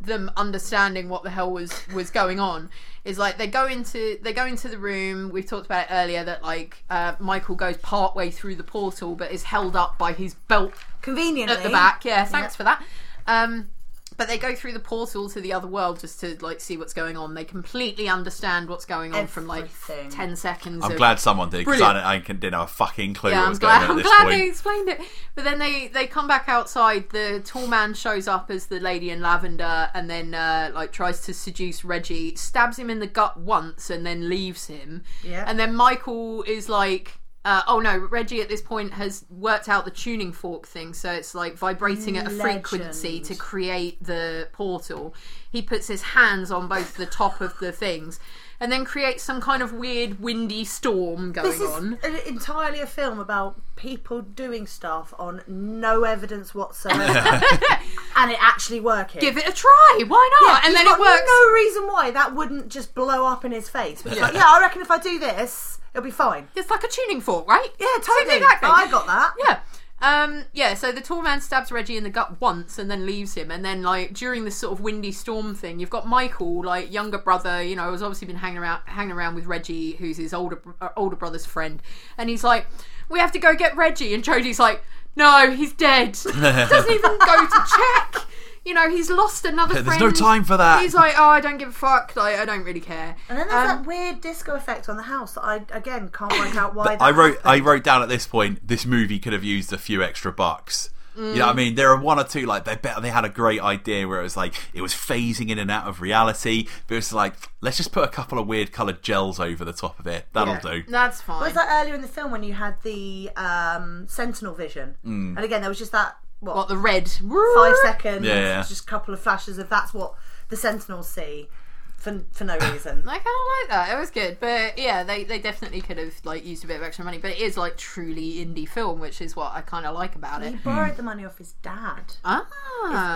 [0.00, 2.68] them understanding what the hell was was going on
[3.04, 6.22] is like they go into they go into the room we've talked about it earlier
[6.24, 10.12] that like uh, michael goes part way through the portal but is held up by
[10.12, 12.56] his belt Conveniently at the back yeah thanks Yeah.
[12.56, 12.82] for that
[13.26, 13.70] um
[14.16, 16.92] but they go through the portal to the other world just to like see what's
[16.92, 20.10] going on they completely understand what's going on from like Everything.
[20.10, 22.04] 10 seconds I'm of, glad someone did because Brilliant.
[22.04, 23.80] I, I didn't have a fucking clue yeah, what I'm was glad.
[23.80, 24.38] going on I'm at this glad point.
[24.38, 25.00] they explained it.
[25.34, 27.10] But then they they come back outside.
[27.10, 31.22] The tall man shows up as the lady in lavender, and then uh, like tries
[31.22, 32.34] to seduce Reggie.
[32.36, 35.02] Stabs him in the gut once, and then leaves him.
[35.22, 35.44] Yeah.
[35.46, 37.18] And then Michael is like.
[37.44, 41.12] Uh, oh no, Reggie at this point has worked out the tuning fork thing, so
[41.12, 45.14] it's like vibrating at a frequency to create the portal.
[45.50, 48.18] He puts his hands on both the top of the things
[48.64, 51.98] and then creates some kind of weird windy storm going This is on.
[52.02, 57.02] an- entirely a film about people doing stuff on no evidence whatsoever,
[58.16, 59.20] and it actually working.
[59.20, 60.02] Give it a try.
[60.08, 60.64] Why not?
[60.64, 61.22] and then got it works.
[61.26, 64.00] No reason why that wouldn't just blow up in his face.
[64.00, 66.48] But like, yeah, I reckon if I do this, it'll be fine.
[66.56, 67.68] It's like a tuning fork, right?
[67.78, 68.36] Yeah, totally.
[68.36, 68.70] exactly.
[68.72, 69.34] I got that.
[69.38, 69.60] Yeah.
[70.04, 73.32] Um, yeah, so the tall man stabs Reggie in the gut once and then leaves
[73.32, 73.50] him.
[73.50, 77.16] And then, like, during this sort of windy storm thing, you've got Michael, like, younger
[77.16, 80.60] brother, you know, has obviously been hanging around, hanging around with Reggie, who's his older,
[80.82, 81.80] uh, older brother's friend.
[82.18, 82.66] And he's like,
[83.08, 84.12] we have to go get Reggie.
[84.12, 84.84] And Jody's like,
[85.16, 86.12] no, he's dead.
[86.22, 88.26] Doesn't even go to check.
[88.64, 89.86] You know, he's lost another friend.
[89.86, 90.14] There's friend.
[90.14, 90.80] no time for that.
[90.82, 92.16] He's like, oh, I don't give a fuck.
[92.16, 93.14] Like, I don't really care.
[93.28, 96.32] And then there's Um, that weird disco effect on the house that I again can't
[96.32, 96.88] work out why.
[96.96, 97.66] that I wrote I happened.
[97.66, 100.90] wrote down at this point this movie could have used a few extra bucks.
[101.16, 101.76] You know what I mean?
[101.76, 104.24] There are one or two like they bet they had a great idea where it
[104.24, 107.92] was like it was phasing in and out of reality, but it's like let's just
[107.92, 110.26] put a couple of weird coloured gels over the top of it.
[110.32, 110.60] That'll Yeah.
[110.60, 110.82] do.
[110.88, 111.40] That's fine.
[111.40, 114.96] Was that earlier in the film when you had the um, Sentinel vision?
[115.06, 115.36] Mm.
[115.36, 117.08] And again, there was just that what, what, the red?
[117.08, 118.62] five seconds, Yeah, yeah.
[118.62, 120.14] just a couple of flashes of that's what
[120.48, 121.48] the Sentinels see
[121.96, 123.02] for for no reason.
[123.08, 123.88] I kind of like that.
[123.96, 126.82] It was good, but yeah, they, they definitely could have like used a bit of
[126.82, 127.16] extra money.
[127.18, 130.42] But it is like truly indie film, which is what I kind of like about
[130.42, 130.50] it.
[130.50, 130.64] he it.
[130.64, 132.16] borrowed the money off his dad.
[132.24, 132.46] Ah,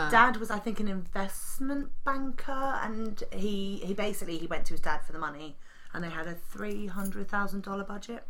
[0.05, 2.51] His Dad was, I think, an investment banker,
[2.83, 5.57] and he he basically he went to his dad for the money,
[5.93, 8.25] and they had a three hundred thousand dollar budget.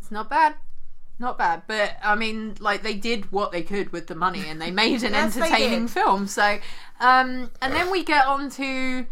[0.00, 0.54] it's not bad,
[1.20, 1.62] not bad.
[1.66, 5.02] But I mean, like they did what they could with the money, and they made
[5.02, 5.90] an Yes, they entertaining did.
[5.92, 6.26] film.
[6.26, 6.58] So,
[7.00, 9.06] um, and then we get on to.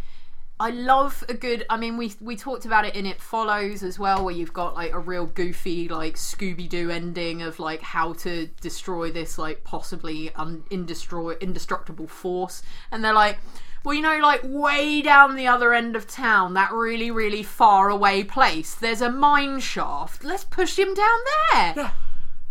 [0.60, 1.64] I love a good.
[1.70, 4.74] I mean, we we talked about it in It Follows as well, where you've got
[4.74, 9.62] like a real goofy like Scooby Doo ending of like how to destroy this like
[9.62, 13.38] possibly un- indestro- indestructible force, and they're like.
[13.84, 17.88] Well, you know, like way down the other end of town, that really, really far
[17.88, 20.24] away place, there's a mine shaft.
[20.24, 21.18] Let's push him down
[21.52, 21.74] there.
[21.76, 21.90] Yeah.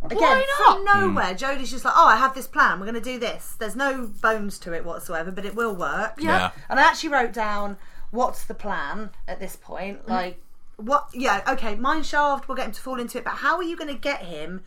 [0.03, 1.01] Again, Why from not?
[1.01, 2.79] nowhere, Jody's just like, "Oh, I have this plan.
[2.79, 6.13] We're going to do this." There's no bones to it whatsoever, but it will work.
[6.19, 6.51] Yeah.
[6.69, 7.77] And I actually wrote down
[8.11, 10.05] what's the plan at this point.
[10.05, 10.09] Mm.
[10.09, 10.41] Like,
[10.77, 11.09] what?
[11.13, 12.47] Yeah, okay, mine shaft.
[12.47, 14.63] We'll get him to fall into it, but how are you going to get him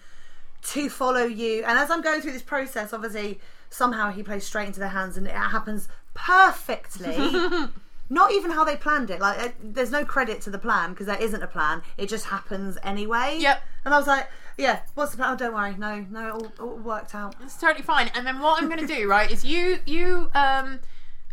[0.62, 1.64] to follow you?
[1.64, 3.40] And as I'm going through this process, obviously,
[3.70, 5.88] somehow he plays straight into their hands, and it happens
[6.26, 7.16] perfectly.
[8.12, 9.20] Not even how they planned it.
[9.20, 11.82] Like, uh, there's no credit to the plan because there isn't a plan.
[11.96, 13.38] It just happens anyway.
[13.38, 13.62] Yep.
[13.84, 15.34] And I was like, yeah, what's the plan?
[15.34, 15.76] Oh, don't worry.
[15.76, 17.36] No, no, it all, all worked out.
[17.40, 18.10] It's totally fine.
[18.14, 20.80] And then what I'm going to do, right, is you you um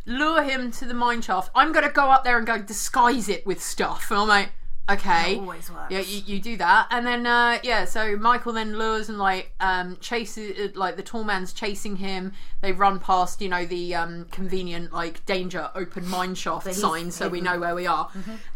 [0.06, 1.50] lure him to the mine shaft.
[1.56, 4.12] I'm going to go up there and go disguise it with stuff.
[4.12, 4.52] And I'm like,
[4.90, 5.92] okay, That always works.
[5.92, 6.88] yeah, you, you do that.
[6.92, 11.04] And then uh yeah, so Michael then lures and like um chases uh, like the
[11.04, 12.34] tall man's chasing him.
[12.62, 17.28] They run past you know the um convenient like danger open mine shaft sign, so
[17.30, 18.10] we know where we are.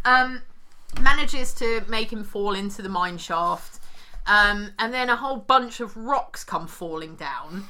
[0.06, 0.42] Um,
[1.02, 3.80] manages to make him fall into the mine shaft.
[4.28, 7.66] Um, and then a whole bunch of rocks come falling down.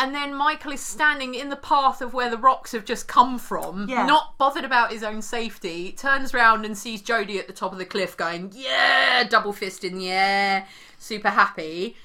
[0.00, 3.38] And then Michael is standing in the path of where the rocks have just come
[3.38, 4.06] from, Yeah.
[4.06, 5.90] not bothered about his own safety.
[5.92, 9.82] Turns round and sees Jody at the top of the cliff going, Yeah, double fist
[9.82, 10.66] in the air,
[10.98, 11.96] super happy.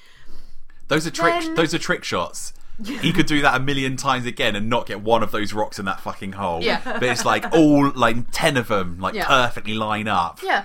[0.88, 1.40] Those are trick.
[1.42, 2.52] Then- Those are trick shots.
[2.84, 5.78] He could do that a million times again and not get one of those rocks
[5.78, 6.60] in that fucking hole.
[6.60, 6.80] Yeah.
[6.84, 9.26] But it's like all like ten of them like Yeah.
[9.26, 10.40] perfectly line up.
[10.42, 10.64] Yeah.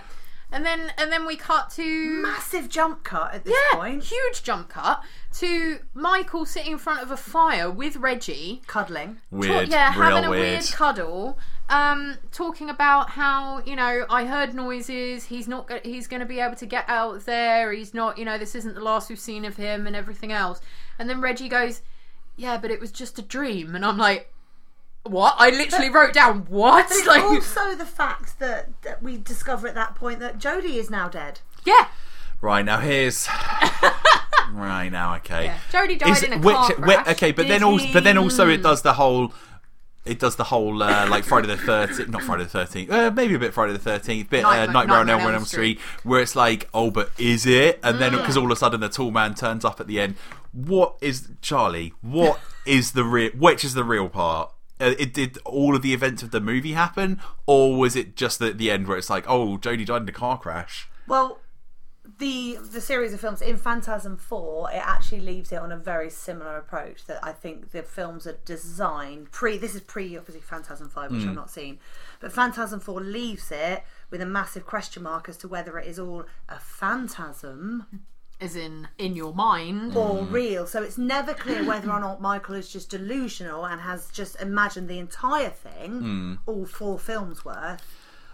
[0.51, 4.03] And then and then we cut to Massive jump cut at this yeah, point.
[4.05, 5.03] huge jump cut
[5.37, 8.61] to Michael sitting in front of a fire with Reggie.
[8.67, 9.17] Cuddling.
[9.31, 9.65] Weird.
[9.65, 10.49] Talk- yeah, real having a weird.
[10.59, 11.37] weird cuddle.
[11.69, 15.25] Um, talking about how you know I heard noises.
[15.25, 15.67] He's not.
[15.67, 17.71] go- He's going to be able to get out there.
[17.71, 18.17] He's not.
[18.17, 20.61] You know, this isn't the last we've seen of him and everything else.
[20.97, 21.81] And then Reggie goes,
[22.35, 24.33] "Yeah, but it was just a dream." And I'm like,
[25.03, 26.87] "What?" I literally wrote down what.
[26.89, 30.77] But it's Like, also the fact that, that we discover at that point that Jody
[30.79, 31.41] is now dead.
[31.65, 31.89] yeah,
[32.41, 33.27] Right now, here's.
[34.51, 35.45] right now, okay.
[35.45, 35.57] yeah.
[35.71, 37.07] Jody died Is in a which, car crash.
[37.09, 39.33] okay, but Did then also, but then also it does the whole.
[40.05, 43.35] It does the whole uh, like Friday the Thirteenth, not Friday the Thirteenth, uh, maybe
[43.35, 46.21] a bit Friday the Thirteenth, bit uh, Nightmare- Nightmare, on Nightmare Elm Elm Street, where
[46.21, 47.79] it's like, oh, but is it?
[47.83, 50.15] And then because all of a sudden the tall man turns up at the end.
[50.51, 51.93] What is Charlie?
[52.01, 53.31] What is the real?
[53.31, 54.51] Which is the real part?
[54.79, 58.41] Uh, it did all of the events of the movie happen, or was it just
[58.41, 60.87] at the end where it's like, oh, Jody died in a car crash?
[61.05, 61.39] Well,
[62.17, 66.09] the the series of films in Phantasm Four, it actually leaves it on a very
[66.09, 67.05] similar approach.
[67.05, 69.57] That I think the films are designed pre.
[69.57, 71.35] This is pre obviously Phantasm Five, which I've hmm.
[71.35, 71.79] not seen,
[72.19, 75.99] but Phantasm Four leaves it with a massive question mark as to whether it is
[75.99, 78.05] all a phantasm
[78.41, 79.95] as in in your mind.
[79.95, 80.33] or hmm.
[80.33, 80.67] real.
[80.67, 84.87] So it's never clear whether or not Michael is just delusional and has just imagined
[84.87, 86.33] the entire thing, hmm.
[86.45, 87.83] all four films worth,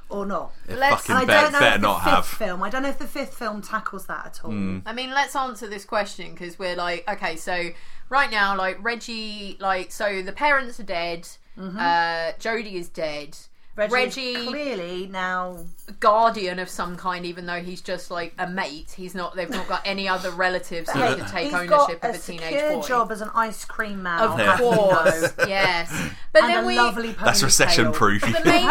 [0.10, 0.52] or not.
[0.68, 2.26] It Let's- fucking And I bet- don't know better if the not fifth have.
[2.28, 2.64] film.
[2.64, 4.52] I don't know if the fifth film tackles that at all.
[4.86, 7.70] I mean, let's answer this question because we're like, okay, so
[8.10, 11.28] right now, like Reggie, like, so the parents are dead.
[11.58, 13.38] Uh, Jody is dead.
[13.76, 15.58] Reggie, Reggie, is clearly now
[16.00, 18.94] guardian of some kind, even though he's just like a mate.
[18.96, 19.36] He's not.
[19.36, 22.22] They've not got any other relatives that can take he's ownership got of a a
[22.22, 22.88] teenage secure boy.
[22.88, 24.20] job as an ice cream man.
[24.22, 24.58] Of Yeah.
[24.58, 25.92] course, yes.
[26.32, 26.76] But and then a we.
[26.78, 28.22] lovely That's recession proof.
[28.22, 28.68] the main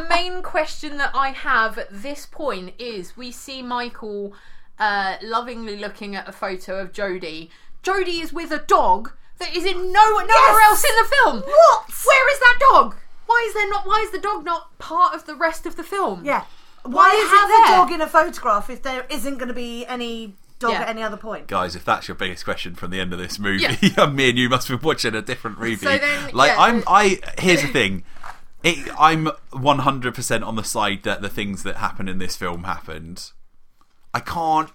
[0.00, 4.34] the main question that I have at this point is we see Michael
[4.78, 7.50] uh, lovingly looking at a photo of Jody.
[7.82, 10.62] Jody is with a dog that is in no nowhere Yes!
[10.64, 11.40] else in the film.
[11.40, 11.90] What?
[12.06, 12.96] Where is that dog?
[13.32, 13.86] Why is there not?
[13.86, 16.22] Why is the dog not part of the rest of the film?
[16.24, 16.44] Yeah.
[16.84, 19.86] Why, is it have a dog in a photograph if there isn't going to be
[19.86, 20.82] any dog Yeah.
[20.82, 21.46] at any other point?
[21.46, 24.06] guys, if that's your biggest question from the end of this movie, Yeah.
[24.12, 25.76] me and you must be watching a different movie.
[25.76, 28.04] So then, like yeah, I'm, I here's the thing.
[28.64, 33.30] It, I'm 100% on the side that the things that happen in this film happened.
[34.12, 34.70] I can't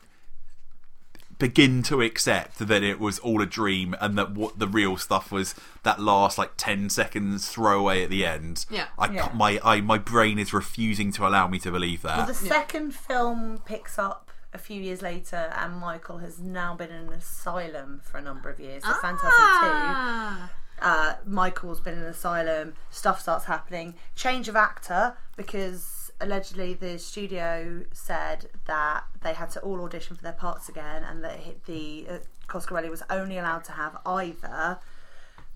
[1.39, 5.31] begin to accept that it was all a dream and that what the real stuff
[5.31, 8.65] was that last like 10 seconds throwaway at the end.
[8.69, 8.87] Yeah.
[8.97, 9.31] I Yeah.
[9.33, 12.27] my I, my brain is refusing to allow me to believe that.
[12.27, 17.07] The second film picks up a few years later, and Michael has now been in
[17.07, 18.83] an asylum for a number of years.
[18.83, 20.49] So Phantasm Ah.
[20.79, 22.73] Two, uh, Michael's been in an asylum.
[22.89, 23.95] Stuff starts happening.
[24.15, 25.81] Change of actor because
[26.19, 31.23] allegedly the studio said that they had to all audition for their parts again, and
[31.23, 34.79] that the uh, Coscarelli was only allowed to have either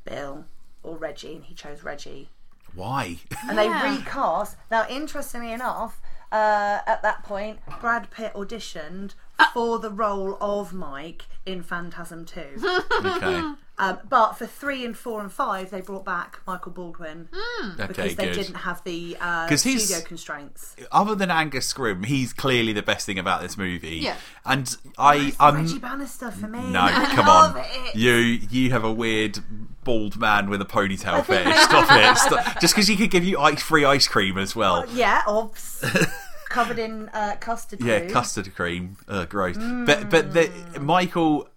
[0.05, 0.45] Bill
[0.83, 2.29] or Reggie, and he chose Reggie
[2.73, 3.17] Why?
[3.47, 4.57] and they recast.
[4.69, 5.99] Now, interestingly enough,
[6.31, 9.51] uh, at that point, Brad Pitt auditioned Ah.
[9.53, 11.23] for the role of Mike.
[11.45, 12.41] In Phantasm 2.
[13.03, 13.41] Okay.
[13.79, 17.29] um, but for 3 and 4 and 5, they brought back Michael Baldwin
[17.73, 18.33] Okay, because they good.
[18.35, 20.75] didn't have the uh, 'Cause he's- studio constraints.
[20.91, 23.97] Other than Angus Scrimm, he's clearly the best thing about this movie.
[23.97, 24.17] Yeah.
[24.45, 26.61] And I, I'm Reggie Bannister for me.
[26.69, 27.95] no, I come love on, it.
[27.95, 29.39] you you have a weird
[29.83, 31.57] bald man with a ponytail fetish.
[31.57, 32.17] Stop it!
[32.19, 32.61] Stop.
[32.61, 34.85] Just because he could give you ice free ice cream as well.
[34.93, 35.83] Yeah, obs.
[36.51, 38.09] Covered in uh, custard Yeah, glue.
[38.13, 38.97] custard cream.
[39.07, 39.57] Ugh, gross.
[39.57, 41.47] But but the, Michael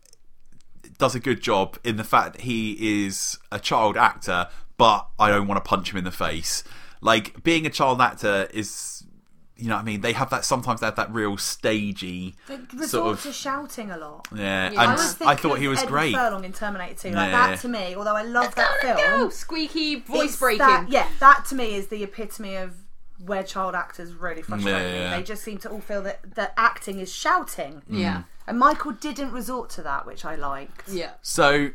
[0.99, 5.29] does a good job in the fact that he is a child actor, but I
[5.31, 6.63] don't want to punch him in the face.
[7.01, 9.05] Like being a child actor is,
[9.57, 12.87] you know, what I mean, they have that sometimes they have that real stagey They
[12.87, 14.29] sort of to shouting a lot.
[14.35, 14.71] yeah.
[14.71, 14.81] Yeah.
[14.83, 16.15] And I was I, thought he was Eddie great.
[16.15, 17.11] Furlong in Terminator 2.
[17.11, 17.47] Like Yeah.
[17.49, 20.59] that to me, although I love that Go, film, squeaky voice it's breaking.
[20.61, 22.73] that- yeah, that to me is the epitome of
[23.25, 24.99] where child actors really frustrate Yeah, me.
[24.99, 25.17] yeah.
[25.17, 27.83] They just seem to all feel that that acting is shouting.
[27.89, 30.89] yeah, And Michael didn't resort to that, which I liked.
[30.89, 31.13] yeah.
[31.23, 31.71] So,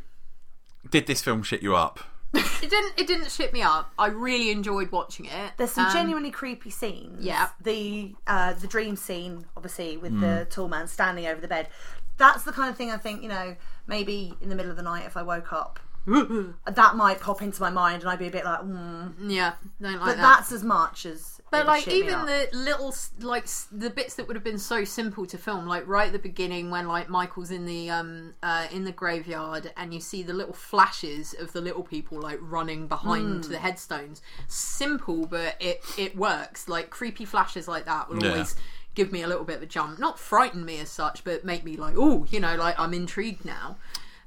[0.90, 2.00] did this film shit you up?
[2.62, 2.94] It didn't.
[3.00, 3.92] It didn't shit me up.
[3.98, 5.54] I really enjoyed watching it.
[5.58, 7.24] There's some Um, genuinely creepy scenes.
[7.24, 7.48] Yeah.
[7.62, 11.70] The uh, the dream scene, obviously, with the tall man standing over the bed.
[12.18, 13.56] That's the kind of thing I think, you know,
[13.88, 17.62] maybe in the middle of the night if I woke up, that might pop into
[17.62, 19.14] my mind and I'd be a bit like, mm.
[19.26, 20.22] Yeah, don't like But that.
[20.22, 21.39] that's as much as.
[21.52, 25.38] But like even the little like the bits that would have been so simple to
[25.38, 28.92] film, like right at the beginning when like Michael's in the um uh, in the
[28.92, 33.52] graveyard and you see the little flashes of the little people like running behind Hmm.
[33.52, 34.22] the headstones.
[34.48, 36.68] Simple, but it it works.
[36.70, 38.30] Like creepy flashes like that will Yeah.
[38.32, 38.56] always
[38.96, 39.98] give me a little bit of a jump.
[39.98, 43.44] Not frighten me as such, but make me like oh you know like I'm intrigued
[43.46, 43.78] now.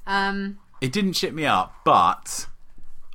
[0.07, 2.47] Um, It didn't shit me up, but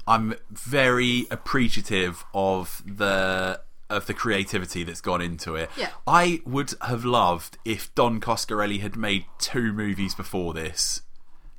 [0.08, 3.60] I'm very appreciative of the
[3.90, 5.70] of the creativity that's gone into it.
[5.78, 5.90] Yeah.
[6.06, 11.02] I would have loved if Don Coscarelli had made two movies before this.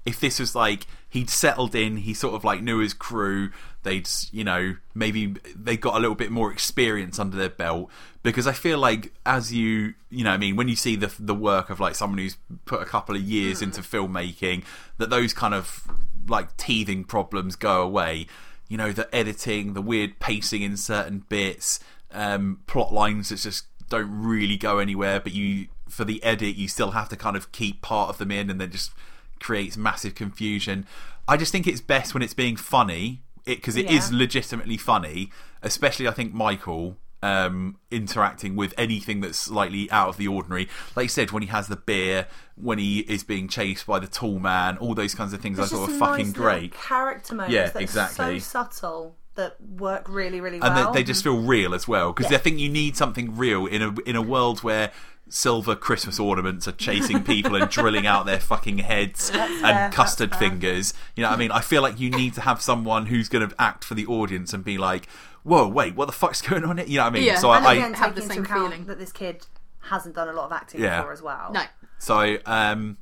[0.05, 3.51] If this was like he'd settled in, he sort of like knew his crew,
[3.83, 7.91] they'd you know maybe they got a little bit more experience under their belt
[8.23, 11.35] because I feel like as you you know I mean when you see the the
[11.35, 13.97] work of like someone who's put a couple of years into hmm.
[13.97, 14.65] filmmaking
[14.99, 15.87] that those kind of
[16.29, 18.27] like teething problems go away
[18.69, 21.81] you know the editing the weird pacing in certain bits
[22.13, 26.69] um plot lines that just don't really go anywhere but you for the edit you
[26.69, 28.93] still have to kind of keep part of them in and then just
[29.41, 30.87] creates massive confusion
[31.27, 34.19] i just think it's best when it's being funny because it is Yeah.
[34.19, 35.31] legitimately funny
[35.63, 41.05] especially i think michael um interacting with anything that's slightly out of the ordinary like
[41.05, 44.39] you said when he has the beer when he is being chased by the tall
[44.39, 47.55] man all those kinds of things There's i thought were fucking nice great Character moments
[47.55, 48.39] Yeah, exactly.
[48.39, 50.71] so subtle that work really, really well.
[50.71, 52.37] and they, they just feel real as well because Yeah.
[52.37, 54.93] I think you need something real in a in a world where
[55.31, 60.31] silver Christmas ornaments are chasing people and drilling out their fucking heads fair, and custard
[60.31, 60.51] that's fair.
[60.51, 60.95] fingers.
[61.17, 61.51] You know what I mean?
[61.51, 64.53] I feel like you need to have someone who's going to act for the audience
[64.55, 65.07] and be like,
[65.43, 67.25] "Whoa, wait, what the fuck's going on here?" You know what I mean?
[67.25, 67.37] Yeah.
[67.39, 68.87] So and I, again, I have the taking same into account feeling.
[68.87, 69.47] that this kid
[69.81, 70.99] hasn't done a lot of acting Yeah.
[70.99, 71.51] before as well.
[71.53, 71.63] no,
[71.99, 72.97] so um,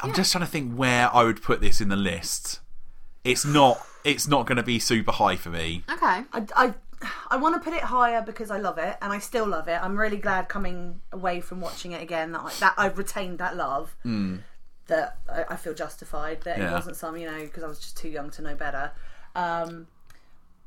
[0.00, 2.60] I'm just trying to think where I would put this in the list.
[3.24, 3.78] It's not.
[4.04, 5.84] It's not going to be super high for me.
[5.92, 6.74] okay, I, I,
[7.30, 9.78] I want to put it higher because I love it and I still love it.
[9.82, 13.56] I'm really glad coming away from watching it again that, I, that I've retained that
[13.56, 13.94] love.
[14.86, 16.42] That I, I feel justified.
[16.42, 16.58] That.
[16.58, 16.70] Yeah.
[16.70, 18.92] it wasn't some, you know, because I was just too young to know better.
[19.34, 19.86] Um,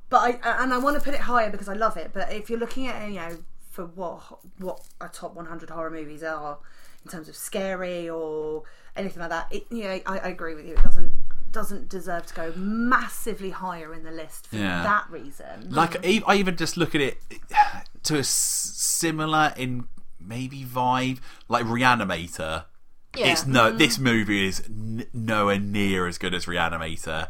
[0.09, 2.11] but I and I want to put it higher because I love it.
[2.13, 3.37] But if you're looking at you know
[3.71, 4.21] for what
[4.59, 6.59] what our top 100 horror movies are
[7.03, 8.63] in terms of scary or
[8.95, 10.73] anything like that, it, you know, I, I agree with you.
[10.73, 11.11] It doesn't
[11.53, 14.83] doesn't deserve to go massively higher in the list for Yeah.
[14.83, 15.69] that reason.
[15.69, 17.17] Like I even just look at it
[18.03, 19.87] to a similar in
[20.19, 22.65] maybe vibe like Reanimator.
[23.15, 23.27] Yeah.
[23.31, 23.71] It's no.
[23.71, 27.27] This movie is n- nowhere near as good as Reanimator.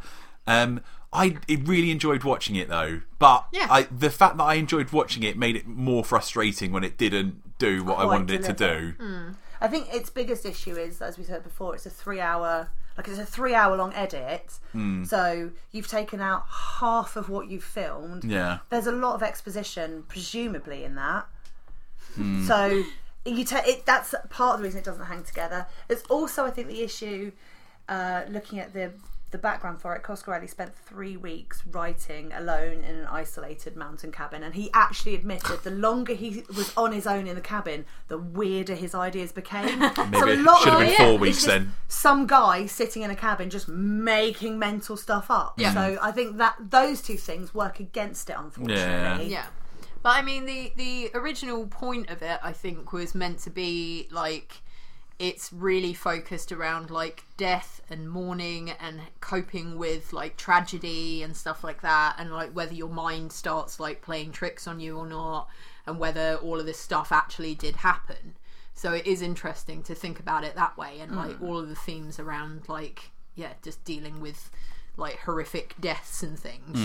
[0.47, 3.67] Um, I it really enjoyed watching it though, but Yeah.
[3.69, 7.57] I, the fact that I enjoyed watching it made it more frustrating when it didn't
[7.59, 8.91] do what I Quite wanted it to deliver.
[8.91, 9.35] do.
[9.61, 13.07] I think its biggest issue is, as we said before, it's a three hour like
[13.07, 14.59] it's a three hour long edit.
[14.71, 15.03] Hmm.
[15.03, 16.45] So you've taken out
[16.79, 18.23] half of what you've filmed.
[18.23, 21.25] Yeah, There's a lot of exposition, presumably, in that.
[22.15, 22.45] Hmm.
[22.45, 22.83] So
[23.25, 23.85] you take it.
[23.85, 25.67] That's part of the reason it doesn't hang together.
[25.89, 27.31] It's also, I think, the issue.
[27.89, 28.91] Uh, looking at the
[29.33, 34.43] the background for it, Coscarelli spent three weeks writing alone in an isolated mountain cabin,
[34.43, 38.17] and he actually admitted the longer he was on his own in the cabin, the
[38.17, 39.79] weirder his ideas became.
[39.79, 41.73] maybe so a it lot should have been four weeks then.
[41.89, 45.59] Some guy sitting in a cabin just making mental stuff up.
[45.59, 45.73] Yeah.
[45.73, 48.77] So I think that those two things work against it, unfortunately.
[48.77, 49.19] Yeah.
[49.19, 49.45] Yeah.
[50.03, 54.07] But I mean the the original point of it I think was meant to be
[54.11, 54.61] like
[55.19, 61.63] it's really focused around like death and mourning and coping with like tragedy and stuff
[61.63, 65.47] like that and like whether your mind starts like playing tricks on you or not
[65.85, 68.35] and whether all of this stuff actually did happen.
[68.73, 71.75] So it is interesting to think about it that way and like all of the
[71.75, 74.49] themes around like yeah just dealing with
[74.97, 76.77] like horrific deaths and things.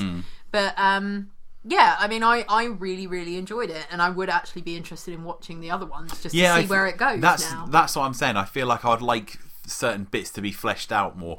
[0.52, 1.30] But um
[1.64, 5.12] yeah i mean i i really really enjoyed it and i would actually be interested
[5.12, 7.66] in watching the other ones just yeah, to see f- where it goes That's now
[7.66, 8.36] that's what I'm saying.
[8.36, 11.38] I feel like I'd like certain bits to be fleshed out more.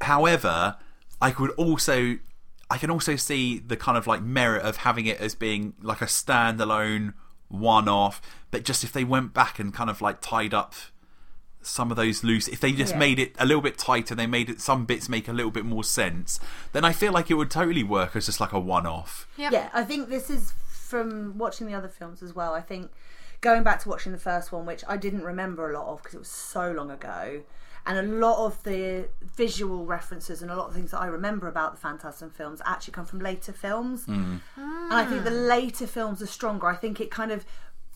[0.00, 0.76] However,
[1.20, 2.18] I could also
[2.70, 6.02] I can also see the kind of like merit of having it as being like
[6.02, 7.14] a standalone
[7.48, 8.20] one off,
[8.50, 10.74] but just if they went back and kind of like tied up
[11.66, 12.98] some of those loose if they just Yeah.
[13.00, 15.64] made it a little bit tighter they made it some bits make a little bit
[15.64, 16.38] more sense
[16.72, 19.52] then i feel like it would totally work as just like a one-off Yep.
[19.52, 22.54] Yeah, I think this is from watching the other films as well.
[22.54, 22.90] I think
[23.40, 26.14] going back to watching the first one, which I didn't remember a lot of because
[26.14, 27.42] it was so long ago,
[27.84, 31.48] and a lot of the visual references and a lot of things that I remember
[31.48, 34.04] about the Phantasm films actually come from later films.
[34.04, 34.36] Hmm.
[34.56, 36.66] And I think the later films are stronger.
[36.68, 37.44] I think it kind of,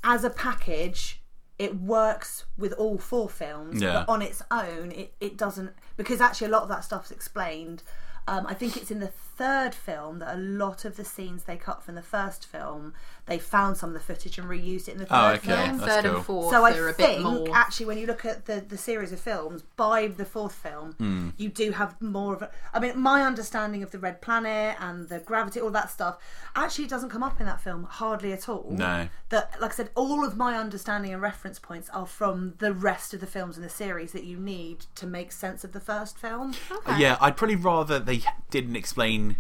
[0.05, 1.20] as a package,
[1.61, 3.83] it works with all four films.
[3.83, 3.93] Yeah.
[3.93, 7.83] But on its own, it, it doesn't, because actually a lot of that stuff's explained.
[8.29, 11.57] Um, I think it's in the third film that a lot of the scenes they
[11.57, 12.93] cut from the first film,
[13.27, 15.39] they found some of the footage and reused it in the third Oh, okay.
[15.67, 15.79] film.
[15.79, 16.15] That's third cool.
[16.17, 18.77] and fourth So I are bit think more actually, when you look at the the
[18.77, 21.31] series of films, by the fourth film, Hmm.
[21.39, 22.51] you do have more of a.
[22.75, 26.19] I mean, my understanding of the Red Planet and the gravity, all that stuff,
[26.55, 28.67] actually doesn't come up in that film hardly at all.
[28.71, 29.09] No.
[29.31, 33.15] That, like I said, all of my understanding and reference points are from the rest
[33.15, 36.19] of the films in the series that you need to make sense of the first
[36.19, 36.55] film.
[36.99, 38.19] Yeah, I'd probably rather they
[38.51, 39.37] didn't explain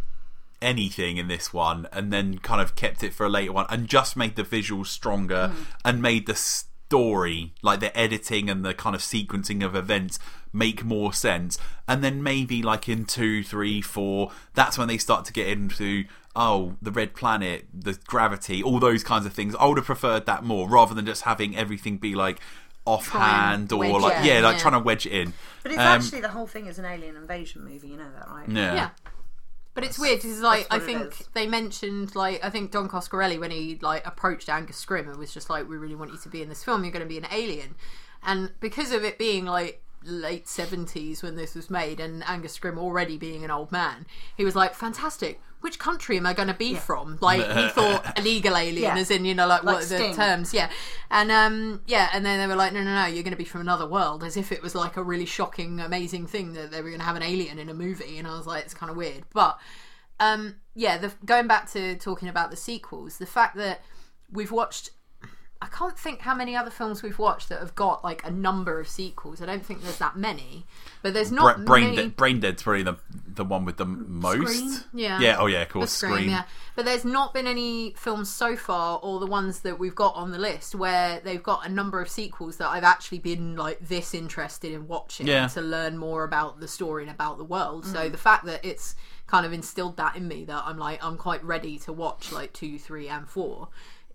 [0.62, 3.88] anything in this one and then kind of kept it for a later one and
[3.88, 5.62] just made the visuals stronger hmm.
[5.84, 10.18] and made the story, like the editing and the kind of sequencing of events,
[10.52, 11.58] make more sense.
[11.86, 16.04] And then maybe like in two, three, four, that's when they start to get into.
[16.34, 19.54] Oh, the red planet, the gravity, all those kinds of things.
[19.58, 22.40] I would have preferred that more rather than just having everything be like
[22.84, 24.62] offhand or wedge like it yeah, like yeah.
[24.62, 25.32] trying to wedge it in.
[25.62, 27.88] But it's Um, actually the whole thing is an alien invasion movie.
[27.88, 28.48] You know that, right?
[28.48, 28.74] yeah.
[28.74, 28.90] yeah.
[29.72, 32.72] But it's weird because, like, I that's what it think they mentioned, like, I think
[32.72, 36.10] Don Coscarelli when he like approached Angus Scrimm and was just like, "We really want
[36.10, 36.82] you to be in this film.
[36.82, 37.76] You're going to be an alien,"
[38.22, 42.78] and because of it being like late seventies when this was made, and Angus Scrimm
[42.78, 44.06] already being an old man,
[44.36, 45.40] he was like, "Fantastic!
[45.60, 48.96] Which country am I going to be from?" Like he thought illegal alien, Yeah.
[48.96, 50.70] as in you know, like, Like what are the terms, yeah,
[51.10, 53.44] and um, yeah, and then they were like, "No, no, no, you're going to be
[53.44, 56.80] from another world," as if it was like a really shocking, amazing thing that they
[56.82, 58.90] were going to have an alien in a movie, and I was like, it's kind
[58.90, 59.58] of weird, but
[60.18, 63.80] um, yeah, the, going back to talking about the sequels, the fact that
[64.30, 64.90] we've watched.
[65.62, 68.80] I can't think how many other films we've watched that have got like a number
[68.80, 69.42] of sequels.
[69.42, 70.64] I don't think there's that many,
[71.02, 71.96] but there's Bra- not Brain, many.
[71.96, 72.96] Dead, Brain Dead's probably the
[73.26, 74.54] the one with the most.
[74.54, 74.78] Scream?
[74.94, 75.20] Yeah.
[75.20, 75.36] Yeah.
[75.38, 75.62] Oh yeah.
[75.62, 75.90] Of course.
[75.90, 76.30] Scream, Scream.
[76.30, 76.44] yeah.
[76.76, 80.30] But there's not been any films so far, or the ones that we've got on
[80.30, 84.14] the list, where they've got a number of sequels that I've actually been like this
[84.14, 85.48] interested in watching Yeah.
[85.48, 87.84] to learn more about the story and about the world.
[87.84, 88.12] So mm.
[88.12, 88.94] the fact that it's
[89.26, 92.54] kind of instilled that in me that I'm like I'm quite ready to watch like
[92.54, 93.68] two, three, and four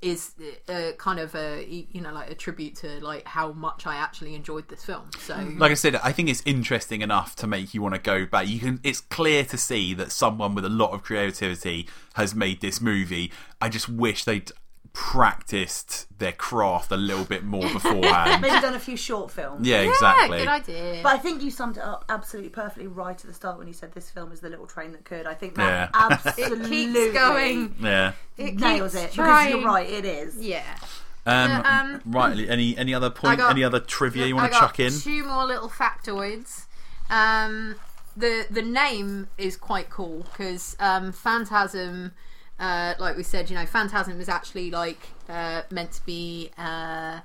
[0.06, 0.34] is
[0.70, 4.36] uh, kind of a you know like a tribute to like how much I actually
[4.36, 5.10] enjoyed this film.
[5.20, 8.26] So Like I said, I think it's interesting enough to make you want to go
[8.26, 8.48] back.
[8.48, 8.80] You can.
[8.84, 13.32] It's clear to see that someone with a lot of creativity has made this movie.
[13.60, 14.52] I just wish they'd
[14.96, 18.42] practiced their craft a little bit more beforehand.
[18.42, 19.68] Maybe done a few short films.
[19.68, 20.38] yeah, yeah, exactly.
[20.40, 21.00] good idea.
[21.04, 23.74] But I think you summed it up absolutely perfectly right at the start when you
[23.74, 25.26] said this film is the little train that could.
[25.28, 26.10] I think that Yeah.
[26.26, 27.76] absolutely keeps going.
[27.80, 28.14] yeah.
[28.38, 29.50] It nails keeps it because trying.
[29.52, 29.90] you're right.
[29.90, 30.38] It is.
[30.38, 30.64] Yeah.
[31.26, 32.50] Um, Yeah, um, right.
[32.50, 33.40] Any any other point?
[33.40, 34.92] got- any other trivia you I want to got chuck in?
[34.92, 36.66] Two more little factoids.
[37.10, 37.76] Um,
[38.16, 42.14] the the name is quite cool because um, Phantasm,
[42.60, 45.00] uh, like we said, you know, Phantasm is actually like
[45.30, 46.52] uh, meant to be.
[46.58, 47.20] Uh,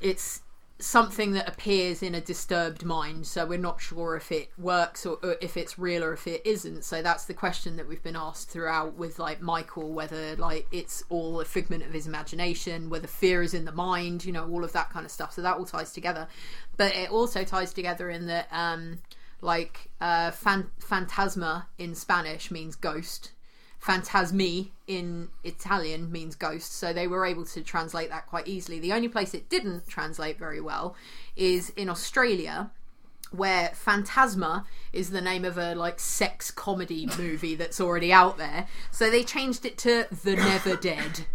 [0.00, 0.42] it's
[0.78, 5.18] something that appears in a disturbed mind so we're not sure if it works or,
[5.22, 6.84] or if it's real or if it isn't.
[6.84, 11.02] So that's the question that we've been asked throughout with like michael whether like it's
[11.08, 14.64] all a figment of his imagination whether fear is in the mind you know all
[14.64, 15.32] of that kind of stuff.
[15.32, 16.28] So that all ties together.
[16.76, 18.98] But it also ties together in that um
[19.40, 23.32] like uh fan- phantasma in spanish means ghost
[23.86, 28.78] phantasmi in Italian means ghost, so they were able to translate that quite easily.
[28.80, 30.96] The only place it didn't translate very well
[31.36, 32.70] is in Australia,
[33.30, 38.66] where Phantasma is the name of a like sex comedy movie that's already out there.
[38.90, 41.26] So they changed it to The Never Dead.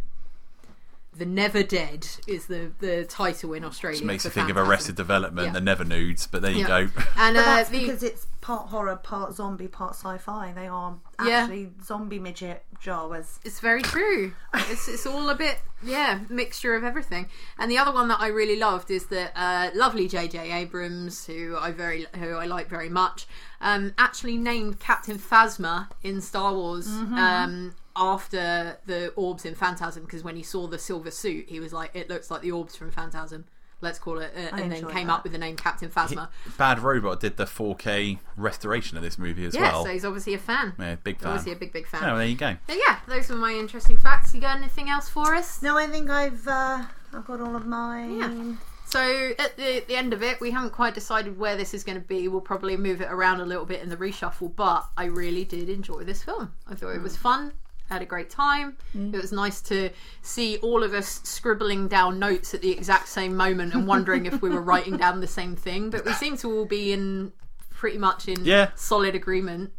[1.13, 3.97] The Never Dead is the, the title in Australia.
[3.99, 5.53] Just makes for you think of Arrested Development, Yeah.
[5.53, 6.67] the Never Nudes, but there you Yeah.
[6.67, 6.77] go.
[7.17, 10.51] And But uh, that's the, because it's part horror, part zombie, part sci-fi.
[10.53, 11.41] They are Yeah.
[11.43, 13.37] actually zombie midget Jawas.
[13.45, 14.33] It's very true.
[14.55, 17.29] It's it's all a bit yeah mixture of everything.
[17.59, 20.51] And the other one that I really loved is that uh, lovely J.J.
[20.51, 23.27] Abrams, who I very who I like very much,
[23.61, 26.87] um, actually named Captain Phasma in Star Wars.
[26.87, 31.73] Um, after the orbs in Phantasm, because when he saw the silver suit, he was
[31.73, 33.45] like, "It looks like the orbs from Phantasm.
[33.81, 35.13] Let's call it." Uh, and then came that.
[35.13, 36.29] up with the name Captain Phasma.
[36.57, 39.85] Bad Robot did the 4K restoration of this movie as yeah, well.
[39.85, 40.73] so he's obviously a fan.
[40.79, 41.29] yeah, big fan.
[41.29, 42.03] Obviously a big big fan.
[42.03, 42.55] Oh, there you go.
[42.67, 44.33] But yeah, those were my interesting facts.
[44.33, 45.61] You got anything else for us?
[45.61, 48.19] No, I think I've uh, I've got all of mine.
[48.19, 48.55] Yeah.
[48.91, 51.99] So at the, the end of it, we haven't quite decided where this is going
[51.99, 52.27] to be.
[52.27, 55.69] We'll probably move it around a little bit in the reshuffle, but I really did
[55.69, 56.53] enjoy this film.
[56.67, 57.53] I thought it was fun.
[57.91, 58.77] Had a great time.
[58.95, 59.13] Mm.
[59.13, 59.89] It was nice to
[60.21, 64.41] see all of us scribbling down notes at the exact same moment and wondering if
[64.41, 65.89] we were writing down the same thing.
[65.89, 67.33] But we seem to all be in
[67.69, 68.69] pretty much in Yeah.
[68.75, 69.73] solid agreement.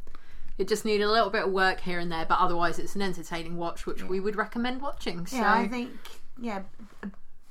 [0.58, 3.00] It just needed a little bit of work here and there, but otherwise it's an
[3.00, 5.26] entertaining watch, which we would recommend watching.
[5.26, 5.90] So Yeah, I think
[6.38, 6.60] yeah,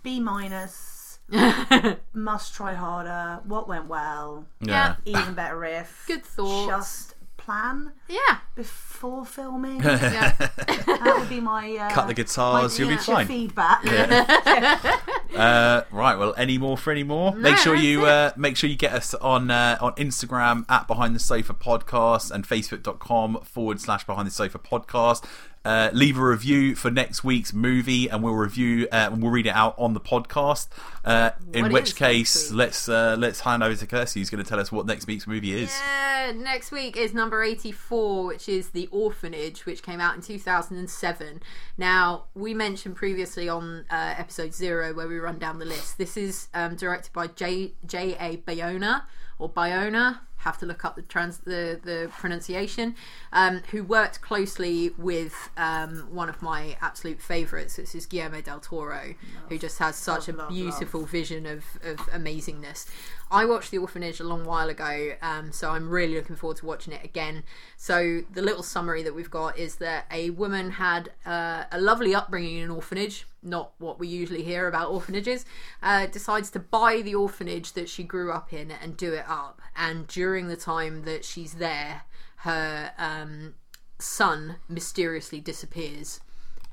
[0.04, 1.18] B minus.
[2.14, 3.42] Must try harder.
[3.46, 4.46] What went well?
[4.60, 4.98] Yeah.
[5.06, 6.04] Even better if.
[6.06, 6.68] Good thoughts.
[6.68, 7.11] Just
[7.44, 8.38] plan yeah.
[8.56, 9.82] before filming.
[10.12, 10.36] Yeah.
[10.38, 13.28] that would be my uh, Cut the guitars, my you'll be fine.
[13.28, 13.84] Feedback.
[15.32, 16.18] Uh, right.
[16.18, 17.34] Well, any more for any more?
[17.34, 21.16] make sure you uh, make sure you get us on uh, on Instagram at Behind
[21.16, 25.24] the Sofa Podcast and Facebook.com forward slash Behind the Sofa Podcast.
[25.64, 29.46] Uh, leave a review for next week's movie, and we'll review uh, and we'll read
[29.46, 30.68] it out on the podcast.
[31.06, 34.60] Uh, in which case, let's uh, let's hand over to Kirsty, who's going to tell
[34.60, 35.70] us what next week's movie is.
[35.70, 41.42] Yeah, next week is number 84, which is The Orphanage, which came out in 2007.
[41.78, 45.98] Now, we mentioned previously on uh, episode zero where we run down the list.
[45.98, 47.74] This is um, directed by J.
[47.86, 48.16] J.
[48.20, 48.38] A.
[48.38, 49.04] Bayona,
[49.42, 50.20] or Bayona.
[50.38, 52.96] Have to look up the trans the the pronunciation.
[53.32, 57.76] Um, who worked closely with um, one of my absolute favourites.
[57.76, 59.14] This is Guillermo del Toro,
[59.50, 62.88] who just has such Love, a love, beautiful vision of, of amazingness.
[63.30, 66.66] I watched The Orphanage a long while ago, um, so I'm really looking forward to
[66.66, 67.44] watching it again.
[67.78, 72.16] So, the little summary that we've got is that a woman had uh, a lovely
[72.16, 75.46] upbringing in an orphanage, not what we usually hear about orphanages,
[75.82, 79.62] uh, decides to buy the orphanage that she grew up in and do it up.
[79.76, 82.04] And during the time that she's there,
[82.38, 83.56] her um,
[84.00, 86.22] son mysteriously disappears.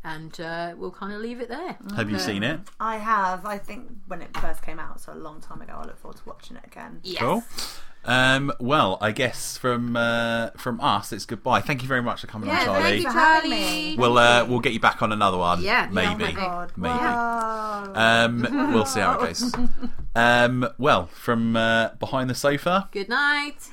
[0.05, 1.77] And uh, we'll kind of leave it there.
[1.97, 2.61] Have you seen it?
[2.79, 3.45] I have.
[3.45, 5.75] I think when it first came out, so a long time ago.
[5.77, 7.01] I look forward to watching it again.
[7.03, 7.21] Yes.
[7.21, 7.43] Cool.
[8.09, 11.61] Um, well, I guess from uh, from us, it's goodbye.
[11.61, 12.83] Thank you very much for coming Yeah, on, Charlie.
[12.83, 13.65] thank you, for having Charlie.
[13.67, 13.97] me.
[13.99, 15.63] We'll uh, we'll get you back on another one.
[15.63, 16.73] Yeah, maybe, Oh God.
[16.77, 16.95] maybe.
[16.95, 17.93] Wow.
[17.95, 19.55] Um, we'll see how it goes.
[20.17, 22.89] Um, well, from uh, behind the sofa.
[22.91, 23.69] Good night.